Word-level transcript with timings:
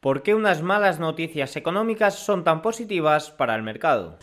¿Por 0.00 0.22
qué 0.22 0.32
unas 0.32 0.62
malas 0.62 1.00
noticias 1.00 1.56
económicas 1.56 2.14
son 2.14 2.44
tan 2.44 2.62
positivas 2.62 3.32
para 3.32 3.56
el 3.56 3.64
mercado? 3.64 4.16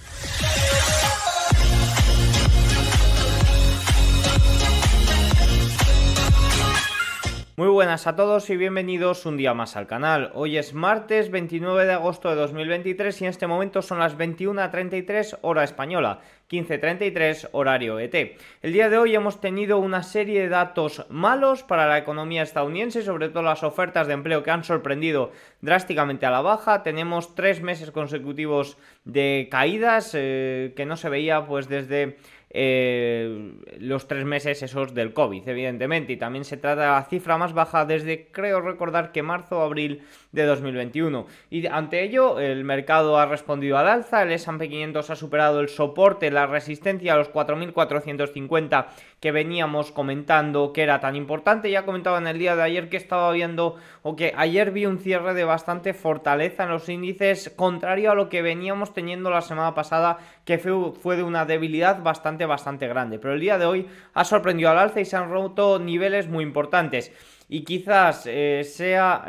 Muy 7.58 7.70
buenas 7.70 8.06
a 8.06 8.18
todos 8.18 8.50
y 8.50 8.58
bienvenidos 8.58 9.26
un 9.26 9.38
día 9.38 9.54
más 9.54 9.78
al 9.78 9.88
canal. 9.88 10.32
Hoy 10.34 10.58
es 10.58 10.74
martes 10.74 11.32
29 11.32 11.86
de 11.86 11.94
agosto 11.94 12.30
de 12.30 12.36
2023 12.36 13.22
y 13.22 13.24
en 13.24 13.30
este 13.30 13.48
momento 13.48 13.82
son 13.82 14.00
las 14.00 14.18
21.33 14.18 15.40
hora 15.42 15.64
española, 15.64 16.20
15.33 16.50 17.50
horario 17.54 17.98
ET. 17.98 18.38
El 18.62 18.74
día 18.74 18.90
de 18.90 18.98
hoy 18.98 19.16
hemos 19.16 19.42
tenido 19.42 19.80
una 19.80 20.04
serie 20.04 20.42
de 20.42 20.50
datos 20.50 21.06
malos 21.10 21.64
para 21.64 21.88
la 21.88 21.98
economía 21.98 22.44
estadounidense, 22.44 23.02
sobre 23.02 23.30
todo 23.30 23.42
las 23.42 23.64
ofertas 23.64 24.06
de 24.06 24.14
empleo 24.14 24.44
que 24.44 24.52
han 24.52 24.64
sorprendido 24.64 25.32
drásticamente 25.62 26.28
a 26.28 26.32
la 26.32 26.42
baja. 26.42 26.84
Tenemos 26.84 27.34
tres 27.34 27.62
meses 27.62 27.90
consecutivos 27.90 28.78
de 29.06 29.48
caídas 29.50 30.12
eh, 30.14 30.74
que 30.76 30.86
no 30.86 30.98
se 30.98 31.10
veía 31.10 31.48
pues 31.48 31.68
desde 31.68 32.18
eh, 32.58 33.52
los 33.80 34.08
tres 34.08 34.24
meses 34.24 34.64
esos 34.64 34.94
del 34.94 35.14
COVID, 35.14 35.48
evidentemente. 35.48 36.14
Y 36.14 36.18
también 36.18 36.46
se 36.46 36.56
trata 36.56 36.82
de 36.82 36.88
la 36.88 37.04
cifra 37.04 37.38
más 37.38 37.54
baja 37.54 37.86
desde, 37.86 38.28
creo 38.32 38.62
recordar, 38.62 39.12
que 39.12 39.24
marzo 39.24 39.60
o 39.60 39.64
abril 39.64 40.04
de 40.36 40.46
2021. 40.46 41.26
Y 41.50 41.66
ante 41.68 42.04
ello, 42.04 42.40
el 42.40 42.64
mercado 42.64 43.18
ha 43.18 43.26
respondido 43.26 43.78
al 43.78 43.88
alza. 43.88 44.22
El 44.22 44.32
S&P 44.32 44.70
500 44.70 45.10
ha 45.10 45.16
superado 45.16 45.60
el 45.62 45.70
soporte, 45.70 46.30
la 46.30 46.46
resistencia 46.46 47.14
a 47.14 47.18
los 47.18 47.32
4.450 47.32 48.88
que 49.20 49.32
veníamos 49.32 49.92
comentando 49.92 50.72
que 50.72 50.84
era 50.84 51.00
tan 51.00 51.16
importante. 51.16 51.72
Ya 51.72 51.86
comentaba 51.86 52.20
en 52.20 52.28
el 52.28 52.38
día 52.38 52.56
de 52.56 52.62
ayer 52.62 52.90
que 52.90 52.98
estaba 52.98 53.32
viendo, 53.32 53.76
o 54.04 54.16
que 54.16 54.34
ayer 54.38 54.72
vi 54.72 54.86
un 54.86 55.00
cierre 55.00 55.34
de 55.34 55.44
bastante 55.44 55.94
fortaleza 55.94 56.64
en 56.64 56.70
los 56.70 56.88
índices, 56.90 57.52
contrario 57.56 58.12
a 58.12 58.16
lo 58.16 58.30
que 58.30 58.42
veníamos 58.42 58.94
teniendo 58.94 59.30
la 59.32 59.42
semana 59.42 59.74
pasada, 59.74 60.20
que 60.44 60.60
fue 60.60 61.16
de 61.16 61.24
una 61.24 61.46
debilidad 61.46 62.04
bastante 62.04 62.46
bastante 62.46 62.88
grande. 62.88 63.18
Pero 63.18 63.34
el 63.34 63.40
día 63.40 63.58
de 63.58 63.66
hoy 63.66 63.88
ha 64.14 64.26
sorprendido 64.26 64.70
al 64.70 64.78
alza 64.78 65.00
y 65.00 65.06
se 65.06 65.16
han 65.16 65.32
roto 65.32 65.80
niveles 65.80 66.28
muy 66.28 66.44
importantes. 66.44 67.12
Y 67.50 67.64
quizás 67.64 68.26
eh, 68.28 68.64
sea... 68.64 69.26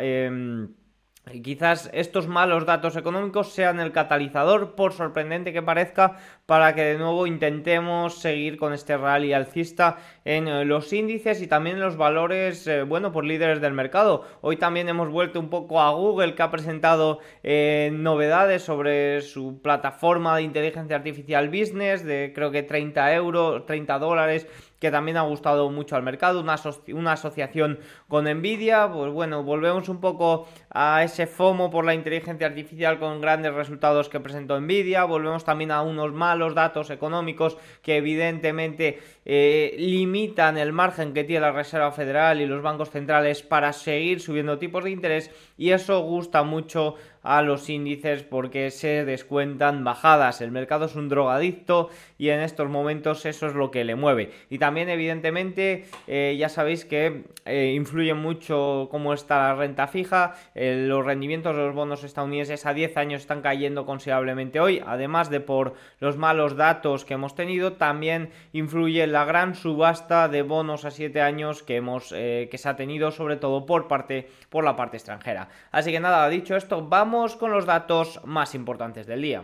Em, 1.29 1.43
quizás 1.43 1.91
estos 1.93 2.29
malos 2.29 2.67
datos 2.67 2.97
económicos 2.97 3.53
sean 3.53 3.81
el 3.81 3.91
catalizador, 3.91 4.77
por 4.77 4.93
sorprendente 4.93 5.53
que 5.53 5.61
parezca, 5.61 6.19
para 6.47 6.73
que 6.75 6.83
de 6.83 6.99
nuevo 6.99 7.27
intentemos 7.27 8.21
seguir 8.21 8.57
con 8.57 8.73
este 8.73 8.97
rally 8.97 9.33
alcista 9.33 9.99
en 10.25 10.47
eh, 10.47 10.65
los 10.65 10.93
índices 10.93 11.43
y 11.43 11.49
también 11.49 11.77
en 11.77 11.83
los 11.83 11.97
valores, 11.97 12.67
eh, 12.69 12.85
bueno, 12.85 13.11
por 13.11 13.25
líderes 13.25 13.61
del 13.61 13.73
mercado. 13.73 14.25
Hoy 14.41 14.57
también 14.57 14.89
hemos 14.89 15.11
vuelto 15.11 15.41
un 15.41 15.51
poco 15.51 15.81
a 15.81 15.91
Google, 15.91 16.35
que 16.37 16.43
ha 16.43 16.51
presentado 16.51 17.19
novedades 17.43 18.63
sobre 18.63 19.21
su 19.21 19.61
plataforma 19.63 20.37
de 20.37 20.43
inteligencia 20.43 20.97
artificial 20.97 21.49
business 21.49 22.05
de 22.05 22.33
creo 22.35 22.51
que 22.51 22.63
30 22.63 23.15
euros, 23.15 23.67
30 23.67 23.99
dólares 23.99 24.47
que 24.81 24.91
también 24.91 25.17
ha 25.17 25.23
gustado 25.23 25.71
mucho 25.71 25.97
al 25.97 26.03
mercado, 26.03 26.41
una, 26.41 26.57
una, 26.93 27.13
asociación 27.13 27.79
con 28.09 28.25
Nvidia, 28.25 28.91
pues 28.93 29.13
bueno, 29.13 29.43
volvemos 29.43 29.89
un 29.89 30.01
poco 30.01 30.47
a 30.71 31.03
ese 31.03 31.27
FOMO 31.27 31.71
por 31.71 31.85
la 31.85 31.95
inteligencia 31.95 32.47
artificial 32.47 32.99
con 32.99 33.21
grandes 33.21 33.55
resultados 33.55 34.09
que 34.09 34.21
presentó 34.21 34.61
Nvidia, 34.61 35.05
volvemos 35.05 35.45
también 35.45 35.71
a 35.71 35.83
unos 35.83 36.13
malos 36.13 36.55
datos 36.55 36.91
económicos 36.91 37.57
que 37.83 37.97
evidentemente 37.97 38.99
eh, 39.25 39.75
limitan 39.79 40.59
el 40.59 40.73
margen 40.73 41.15
que 41.15 41.25
tiene 41.25 41.41
la 41.41 41.53
Reserva 41.53 41.93
Federal 41.93 42.41
y 42.41 42.47
los 42.47 42.63
bancos 42.63 42.91
centrales 42.91 43.43
para 43.43 43.73
seguir 43.73 44.21
subiendo 44.21 44.59
tipos 44.59 44.85
de 44.85 44.91
interés 44.91 45.31
y 45.57 45.71
eso 45.71 46.01
gusta 46.01 46.43
mucho 46.43 46.97
a 47.27 47.43
los 47.43 47.69
índices 47.69 48.23
porque 48.23 48.71
se 48.71 49.05
descuentan 49.05 49.83
bajadas. 49.83 50.41
El 50.41 50.53
mercado 50.53 50.87
es 50.87 50.95
un 50.95 51.09
drogadicto 51.09 51.91
y 52.19 52.29
en 52.29 52.41
estos 52.41 52.69
momentos 52.69 53.27
eso 53.27 53.49
es 53.49 53.55
lo 53.55 53.73
que 53.73 53.85
le 53.85 53.97
mueve. 53.97 54.31
Y 54.49 54.59
también 54.59 54.89
evidentemente 54.89 55.87
eh, 56.07 56.37
ya 56.39 56.49
sabéis 56.49 56.85
que 56.85 57.25
eh, 57.45 57.73
influye 57.75 58.15
mucho 58.15 58.87
cómo 58.93 59.13
está 59.13 59.39
la 59.39 59.55
renta 59.57 59.89
fija. 59.89 60.35
Eh, 60.55 60.85
los 60.87 61.05
rendimientos 61.05 61.57
de 61.57 61.63
los 61.63 61.75
bonos 61.75 62.05
estadounidenses 62.05 62.65
a 62.65 62.73
10 62.75 62.97
años 62.97 63.23
están 63.23 63.43
cayendo 63.43 63.87
considerablemente 63.87 64.61
hoy. 64.61 64.81
Además 64.87 65.29
de 65.29 65.41
por 65.41 65.75
los 65.99 66.17
malos 66.17 66.57
datos 66.57 67.05
que 67.05 67.15
hemos 67.15 67.35
tenido, 67.35 67.73
también 67.73 68.31
influye 68.53 69.05
la 69.09 69.25
gran 69.25 69.57
subasta 69.57 70.29
de 70.29 70.43
bonos 70.43 70.85
a 70.85 70.93
7 70.93 71.21
años 71.21 71.65
que, 71.65 71.77
hemos, 71.77 72.11
que 72.11 72.57
se 72.57 72.69
ha 72.69 72.77
tenido 72.77 73.11
sobre 73.11 73.37
todo 73.37 73.67
por, 73.67 73.89
parte, 73.89 74.29
por 74.49 74.63
la 74.63 74.77
parte 74.77 74.97
extranjera. 74.97 75.49
Así 75.73 75.91
que 75.91 75.99
nada, 75.99 76.29
dicho 76.29 76.55
esto, 76.55 76.87
vamos 76.87 77.16
con 77.37 77.51
los 77.51 77.65
datos 77.65 78.21
más 78.25 78.55
importantes 78.55 79.07
del 79.07 79.23
día. 79.23 79.43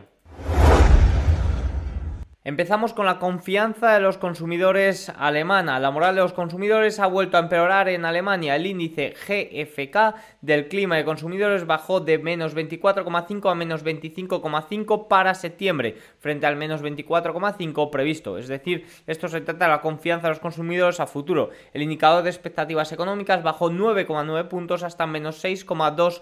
Empezamos 2.45 2.93
con 2.93 3.07
la 3.07 3.21
confianza 3.21 3.95
de 3.95 4.01
los 4.01 4.19
consumidores 4.19 5.11
alemana. 5.17 5.79
La 5.79 5.93
moral 5.93 6.17
de 6.17 6.23
los 6.23 6.33
consumidores 6.33 6.99
ha 6.99 7.07
vuelto 7.07 7.37
a 7.37 7.41
empeorar 7.41 7.89
en 7.89 8.05
Alemania. 8.05 8.57
El 8.57 8.67
índice 8.67 9.15
GFK 9.15 10.17
del 10.41 10.67
clima 10.67 10.97
de 10.97 11.05
consumidores 11.05 11.67
bajó 11.67 12.01
de 12.01 12.19
menos 12.19 12.57
24,5 12.57 13.51
a 13.51 13.55
menos 13.55 13.85
25,5 13.85 15.07
para 15.07 15.35
septiembre, 15.35 15.97
frente 16.19 16.47
al 16.47 16.57
menos 16.57 16.83
24,5 16.83 17.91
previsto. 17.91 18.37
Es 18.37 18.49
decir, 18.49 18.87
esto 19.07 19.29
se 19.29 19.41
trata 19.41 19.67
de 19.67 19.71
la 19.71 19.81
confianza 19.81 20.27
de 20.27 20.33
los 20.33 20.41
consumidores 20.41 20.99
a 20.99 21.07
futuro. 21.07 21.51
El 21.73 21.83
indicador 21.83 22.25
de 22.25 22.31
expectativas 22.31 22.91
económicas 22.91 23.45
bajó 23.45 23.71
9,9 23.71 24.49
puntos 24.49 24.83
hasta 24.83 25.07
menos 25.07 25.43
6,2 25.45 26.21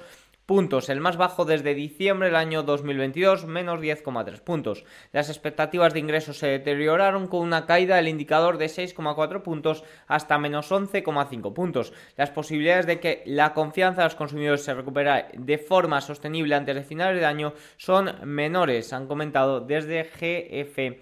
puntos, 0.50 0.88
el 0.88 1.00
más 1.00 1.16
bajo 1.16 1.44
desde 1.44 1.76
diciembre 1.76 2.26
del 2.26 2.34
año 2.34 2.64
2022, 2.64 3.44
menos 3.44 3.78
10,3 3.78 4.40
puntos. 4.40 4.84
Las 5.12 5.28
expectativas 5.28 5.94
de 5.94 6.00
ingresos 6.00 6.38
se 6.38 6.48
deterioraron 6.48 7.28
con 7.28 7.42
una 7.42 7.66
caída 7.66 7.94
del 7.94 8.08
indicador 8.08 8.58
de 8.58 8.66
6,4 8.66 9.42
puntos 9.42 9.84
hasta 10.08 10.40
menos 10.40 10.72
11,5 10.72 11.52
puntos. 11.52 11.92
Las 12.16 12.30
posibilidades 12.30 12.86
de 12.86 12.98
que 12.98 13.22
la 13.26 13.54
confianza 13.54 14.00
de 14.00 14.06
los 14.06 14.16
consumidores 14.16 14.64
se 14.64 14.74
recupere 14.74 15.26
de 15.34 15.58
forma 15.58 16.00
sostenible 16.00 16.56
antes 16.56 16.74
de 16.74 16.82
finales 16.82 17.20
de 17.20 17.26
año 17.26 17.52
son 17.76 18.12
menores, 18.24 18.92
han 18.92 19.06
comentado 19.06 19.60
desde 19.60 20.02
GF 20.02 20.98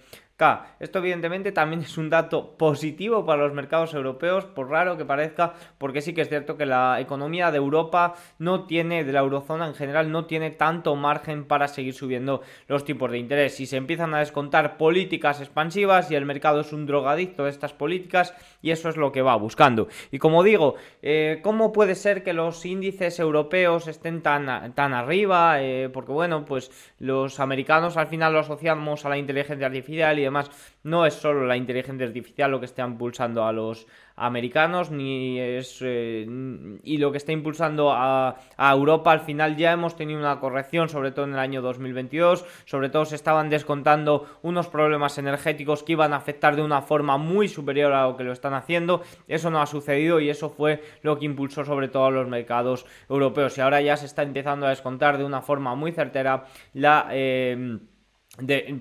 esto 0.78 1.00
evidentemente 1.00 1.50
también 1.50 1.82
es 1.82 1.98
un 1.98 2.10
dato 2.10 2.56
positivo 2.56 3.26
para 3.26 3.42
los 3.42 3.52
mercados 3.52 3.92
europeos, 3.94 4.44
por 4.44 4.70
raro 4.70 4.96
que 4.96 5.04
parezca, 5.04 5.54
porque 5.78 6.00
sí 6.00 6.14
que 6.14 6.20
es 6.20 6.28
cierto 6.28 6.56
que 6.56 6.64
la 6.64 7.00
economía 7.00 7.50
de 7.50 7.56
Europa 7.56 8.14
no 8.38 8.64
tiene, 8.64 9.02
de 9.02 9.12
la 9.12 9.20
eurozona 9.20 9.66
en 9.66 9.74
general, 9.74 10.12
no 10.12 10.26
tiene 10.26 10.52
tanto 10.52 10.94
margen 10.94 11.44
para 11.44 11.66
seguir 11.66 11.94
subiendo 11.94 12.42
los 12.68 12.84
tipos 12.84 13.10
de 13.10 13.18
interés. 13.18 13.56
Si 13.56 13.66
se 13.66 13.76
empiezan 13.76 14.14
a 14.14 14.20
descontar 14.20 14.76
políticas 14.76 15.40
expansivas 15.40 16.08
y 16.10 16.14
el 16.14 16.24
mercado 16.24 16.60
es 16.60 16.72
un 16.72 16.86
drogadicto 16.86 17.44
de 17.44 17.50
estas 17.50 17.72
políticas 17.72 18.32
y 18.62 18.70
eso 18.70 18.88
es 18.88 18.96
lo 18.96 19.10
que 19.10 19.22
va 19.22 19.34
buscando. 19.34 19.88
Y 20.12 20.18
como 20.18 20.44
digo, 20.44 20.76
eh, 21.02 21.40
¿cómo 21.42 21.72
puede 21.72 21.96
ser 21.96 22.22
que 22.22 22.32
los 22.32 22.64
índices 22.64 23.18
europeos 23.18 23.88
estén 23.88 24.22
tan, 24.22 24.72
tan 24.74 24.92
arriba? 24.92 25.60
Eh, 25.60 25.88
porque 25.92 26.12
bueno, 26.12 26.44
pues 26.44 26.70
los 27.00 27.40
americanos 27.40 27.96
al 27.96 28.06
final 28.06 28.32
lo 28.32 28.38
asociamos 28.38 29.04
a 29.04 29.08
la 29.08 29.18
inteligencia 29.18 29.66
artificial 29.66 30.18
y 30.20 30.27
demás, 30.28 30.50
no 30.82 31.06
es 31.06 31.14
solo 31.14 31.46
la 31.46 31.56
inteligencia 31.56 32.06
artificial 32.06 32.50
lo 32.50 32.60
que 32.60 32.66
está 32.66 32.84
impulsando 32.84 33.44
a 33.44 33.52
los 33.52 33.86
americanos, 34.18 34.90
ni 34.90 35.38
es 35.38 35.78
eh, 35.82 36.26
y 36.82 36.98
lo 36.98 37.12
que 37.12 37.18
está 37.18 37.32
impulsando 37.32 37.92
a, 37.92 38.36
Europa. 38.58 39.12
Al 39.12 39.20
final 39.20 39.56
ya 39.56 39.72
hemos 39.72 39.96
tenido 39.96 40.18
una 40.18 40.40
corrección, 40.40 40.88
sobre 40.88 41.12
todo 41.12 41.24
en 41.24 41.32
el 41.32 41.38
año 41.38 41.62
2022. 41.62 42.44
Sobre 42.64 42.88
todo 42.90 43.04
se 43.04 43.14
estaban 43.14 43.50
descontando 43.50 44.26
unos 44.42 44.68
problemas 44.68 45.18
energéticos 45.18 45.82
que 45.82 45.92
iban 45.92 46.12
a 46.12 46.16
afectar 46.16 46.56
de 46.56 46.62
una 46.62 46.82
forma 46.82 47.16
muy 47.16 47.48
superior 47.48 47.92
a 47.92 48.04
lo 48.04 48.16
que 48.16 48.24
lo 48.24 48.32
están 48.32 48.54
haciendo. 48.54 49.02
Eso 49.26 49.50
no 49.50 49.60
ha 49.60 49.66
sucedido 49.66 50.20
y 50.20 50.30
eso 50.30 50.50
fue 50.50 50.82
lo 51.02 51.18
que 51.18 51.26
impulsó 51.26 51.64
sobre 51.64 51.88
todo 51.88 52.06
a 52.06 52.10
los 52.10 52.28
mercados 52.28 52.86
europeos. 53.08 53.56
Y 53.56 53.60
ahora 53.60 53.80
ya 53.80 53.96
se 53.96 54.06
está 54.06 54.22
empezando 54.22 54.66
a 54.66 54.70
descontar 54.70 55.18
de 55.18 55.24
una 55.24 55.42
forma 55.42 55.74
muy 55.74 55.92
certera 55.92 56.44
la... 56.72 57.08
Eh, 57.10 57.78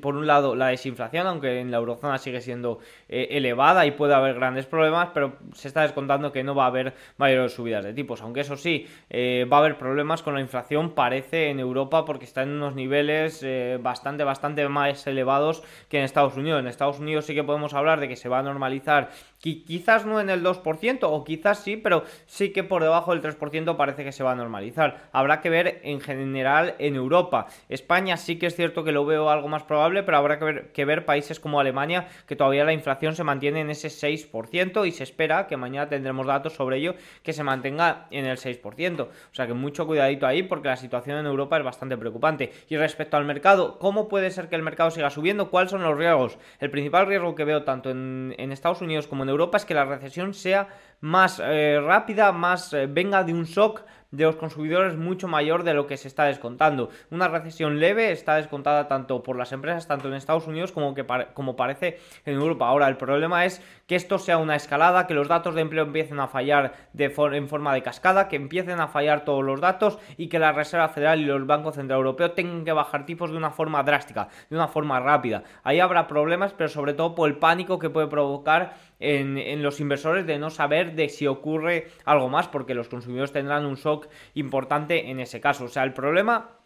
por 0.02 0.16
un 0.16 0.28
lado, 0.28 0.56
la 0.56 0.68
desinflación, 0.68 1.26
aunque 1.26 1.60
en 1.60 1.72
la 1.72 1.78
eurozona 1.78 2.18
sigue 2.18 2.42
siendo 2.42 2.80
eh, 3.10 3.30
elevada 3.32 3.86
y 3.86 3.92
puede 3.92 4.14
haber 4.14 4.36
grandes 4.36 4.68
problemas, 4.68 5.10
pero 5.14 5.38
se 5.54 5.68
está 5.68 5.82
descontando 5.82 6.32
que 6.32 6.44
no 6.44 6.54
va 6.54 6.66
a 6.66 6.68
haber 6.68 6.94
mayores 7.18 7.54
subidas 7.54 7.84
de 7.84 7.94
tipos. 7.94 8.22
Aunque 8.22 8.42
eso 8.42 8.56
sí, 8.56 8.88
eh, 9.10 9.48
va 9.52 9.58
a 9.58 9.60
haber 9.62 9.78
problemas 9.78 10.22
con 10.22 10.36
la 10.36 10.42
inflación, 10.42 10.92
parece 10.92 11.50
en 11.50 11.60
Europa, 11.60 12.06
porque 12.06 12.26
está 12.26 12.44
en 12.44 12.50
unos 12.50 12.76
niveles 12.76 13.42
eh, 13.44 13.80
bastante, 13.82 14.24
bastante 14.24 14.68
más 14.70 15.08
elevados 15.08 15.64
que 15.90 15.98
en 15.98 16.04
Estados 16.04 16.38
Unidos. 16.38 16.60
En 16.60 16.68
Estados 16.68 17.00
Unidos 17.00 17.26
sí 17.26 17.34
que 17.34 17.44
podemos 17.44 17.74
hablar 17.74 18.00
de 18.00 18.08
que 18.08 18.16
se 18.16 18.30
va 18.30 18.40
a 18.40 18.44
normalizar 18.44 19.10
quizás 19.40 20.06
no 20.06 20.20
en 20.20 20.30
el 20.30 20.44
2% 20.44 21.00
o 21.04 21.24
quizás 21.24 21.60
sí, 21.60 21.78
pero 21.78 22.04
sí 22.26 22.52
que 22.52 22.64
por 22.64 22.82
debajo 22.82 23.16
del 23.16 23.22
3% 23.22 23.76
parece 23.78 24.04
que 24.04 24.12
se 24.12 24.24
va 24.24 24.32
a 24.32 24.36
normalizar. 24.36 25.10
Habrá 25.12 25.42
que 25.42 25.50
ver 25.50 25.80
en 25.84 26.02
general 26.02 26.76
en 26.80 26.96
Europa. 26.96 27.48
España 27.70 28.18
sí 28.18 28.38
que 28.38 28.48
es 28.48 28.56
cierto 28.56 28.84
que 28.84 28.92
lo 28.92 29.06
veo 29.06 29.30
algo 29.30 29.48
más 29.48 29.64
probable, 29.64 30.04
pero 30.04 30.18
habrá 30.18 30.40
que 30.40 30.46
ver, 30.46 30.72
que 30.72 30.86
ver 30.86 31.06
países 31.06 31.40
como 31.40 31.60
Alemania, 31.60 32.08
que 32.28 32.36
todavía 32.36 32.66
la 32.66 32.74
inflación 32.74 33.16
se 33.16 33.24
mantiene 33.24 33.62
en 33.62 33.70
ese 33.70 33.90
6% 33.90 34.88
y 34.88 34.92
se 34.92 35.04
espera 35.04 35.48
que 35.48 35.58
mañana 35.58 35.90
tendremos 35.90 36.26
datos 36.26 36.54
sobre 36.54 36.78
ello 36.78 36.96
que 37.24 37.34
se 37.34 37.44
mantenga 37.44 38.08
en 38.12 38.26
el 38.26 38.38
6%. 38.38 39.02
O 39.02 39.10
sea 39.32 39.48
que 39.48 39.54
mucho 39.54 39.86
cuidadito 39.86 40.26
ahí 40.26 40.44
porque 40.44 40.70
la 40.70 40.78
situación 40.78 41.18
en 41.20 41.26
Europa 41.26 41.58
es 41.58 41.64
bastante 41.64 41.98
preocupante. 41.98 42.52
Y 42.70 42.78
respecto 42.78 43.18
al 43.18 43.26
mercado, 43.26 43.78
¿cómo 43.80 44.08
puede 44.08 44.32
ser 44.32 44.50
que 44.50 44.56
el 44.56 44.64
mercado 44.64 44.92
siga 44.92 45.10
subiendo? 45.10 45.50
¿Cuáles 45.50 45.72
son 45.72 45.84
los 45.84 45.98
riesgos? 45.98 46.38
El 46.60 46.72
principal 46.72 47.08
riesgo 47.08 47.36
que 47.36 47.44
veo 47.44 47.64
tanto 47.64 47.90
en, 47.90 48.36
en 48.38 48.52
Estados 48.52 48.82
Unidos 48.82 49.08
como 49.08 49.24
en 49.24 49.27
Europa 49.32 49.58
es 49.58 49.66
que 49.66 49.74
la 49.74 49.86
recesión 49.86 50.34
sea 50.34 50.70
más 51.02 51.42
eh, 51.44 51.80
rápida, 51.82 52.32
más 52.32 52.74
eh, 52.74 52.88
venga 52.88 53.24
de 53.24 53.34
un 53.34 53.44
shock 53.44 53.84
de 54.12 54.24
los 54.24 54.36
consumidores 54.36 54.96
mucho 54.96 55.28
mayor 55.28 55.64
de 55.64 55.74
lo 55.74 55.88
que 55.88 55.98
se 55.98 56.08
está 56.08 56.26
descontando. 56.26 56.90
Una 57.12 57.28
recesión 57.28 57.80
leve 57.80 58.12
está 58.12 58.36
descontada 58.36 58.88
tanto 58.88 59.24
por 59.24 59.36
las 59.36 59.52
empresas, 59.52 59.88
tanto 59.88 60.08
en 60.08 60.14
Estados 60.14 60.48
Unidos 60.48 60.72
como, 60.72 60.94
que 60.94 61.06
como 61.34 61.56
parece 61.56 62.00
en 62.26 62.36
Europa. 62.36 62.68
Ahora, 62.68 62.88
el 62.88 62.98
problema 62.98 63.46
es 63.46 63.62
que 63.86 63.96
esto 63.96 64.18
sea 64.20 64.38
una 64.38 64.56
escalada, 64.56 65.08
que 65.08 65.14
los 65.14 65.28
datos 65.28 65.56
de 65.56 65.62
empleo 65.62 65.84
empiecen 65.84 66.20
a 66.20 66.28
fallar 66.28 66.74
de 66.94 67.14
en 67.34 67.48
forma 67.48 67.74
de 67.74 67.82
cascada, 67.82 68.28
que 68.28 68.36
empiecen 68.36 68.80
a 68.80 68.88
fallar 68.88 69.26
todos 69.26 69.44
los 69.44 69.60
datos 69.62 69.98
y 70.18 70.28
que 70.28 70.40
la 70.40 70.52
Reserva 70.52 70.90
Federal 70.90 71.20
y 71.20 71.26
los 71.26 71.46
bancos 71.46 71.76
central 71.76 71.98
europeos 71.98 72.36
tengan 72.36 72.64
que 72.64 72.72
bajar 72.72 73.06
tipos 73.06 73.32
de 73.32 73.38
una 73.38 73.52
forma 73.52 73.84
drástica, 73.84 74.30
de 74.50 74.56
una 74.56 74.68
forma 74.68 75.00
rápida. 75.00 75.44
Ahí 75.64 75.80
habrá 75.80 76.08
problemas, 76.08 76.54
pero 76.54 76.70
sobre 76.70 76.94
todo 76.94 77.16
por 77.16 77.30
el 77.30 77.38
pánico 77.38 77.80
que 77.80 77.90
puede 77.90 78.08
provocar 78.08 78.76
en, 79.00 79.62
los 79.62 79.80
inversores 79.80 80.26
de 80.26 80.40
no 80.40 80.50
saber 80.50 80.96
de 80.96 81.10
si 81.10 81.28
ocurre 81.28 81.88
algo 82.06 82.30
más, 82.30 82.48
porque 82.48 82.74
los 82.74 82.90
consumidores 82.90 83.32
tendrán 83.32 83.66
un 83.66 83.76
shock 83.76 83.97
importante 84.34 85.10
en 85.10 85.20
ese 85.20 85.40
caso. 85.42 85.66
O 85.66 85.70
sea, 85.70 85.84
el 85.84 85.94
problema 85.94 86.60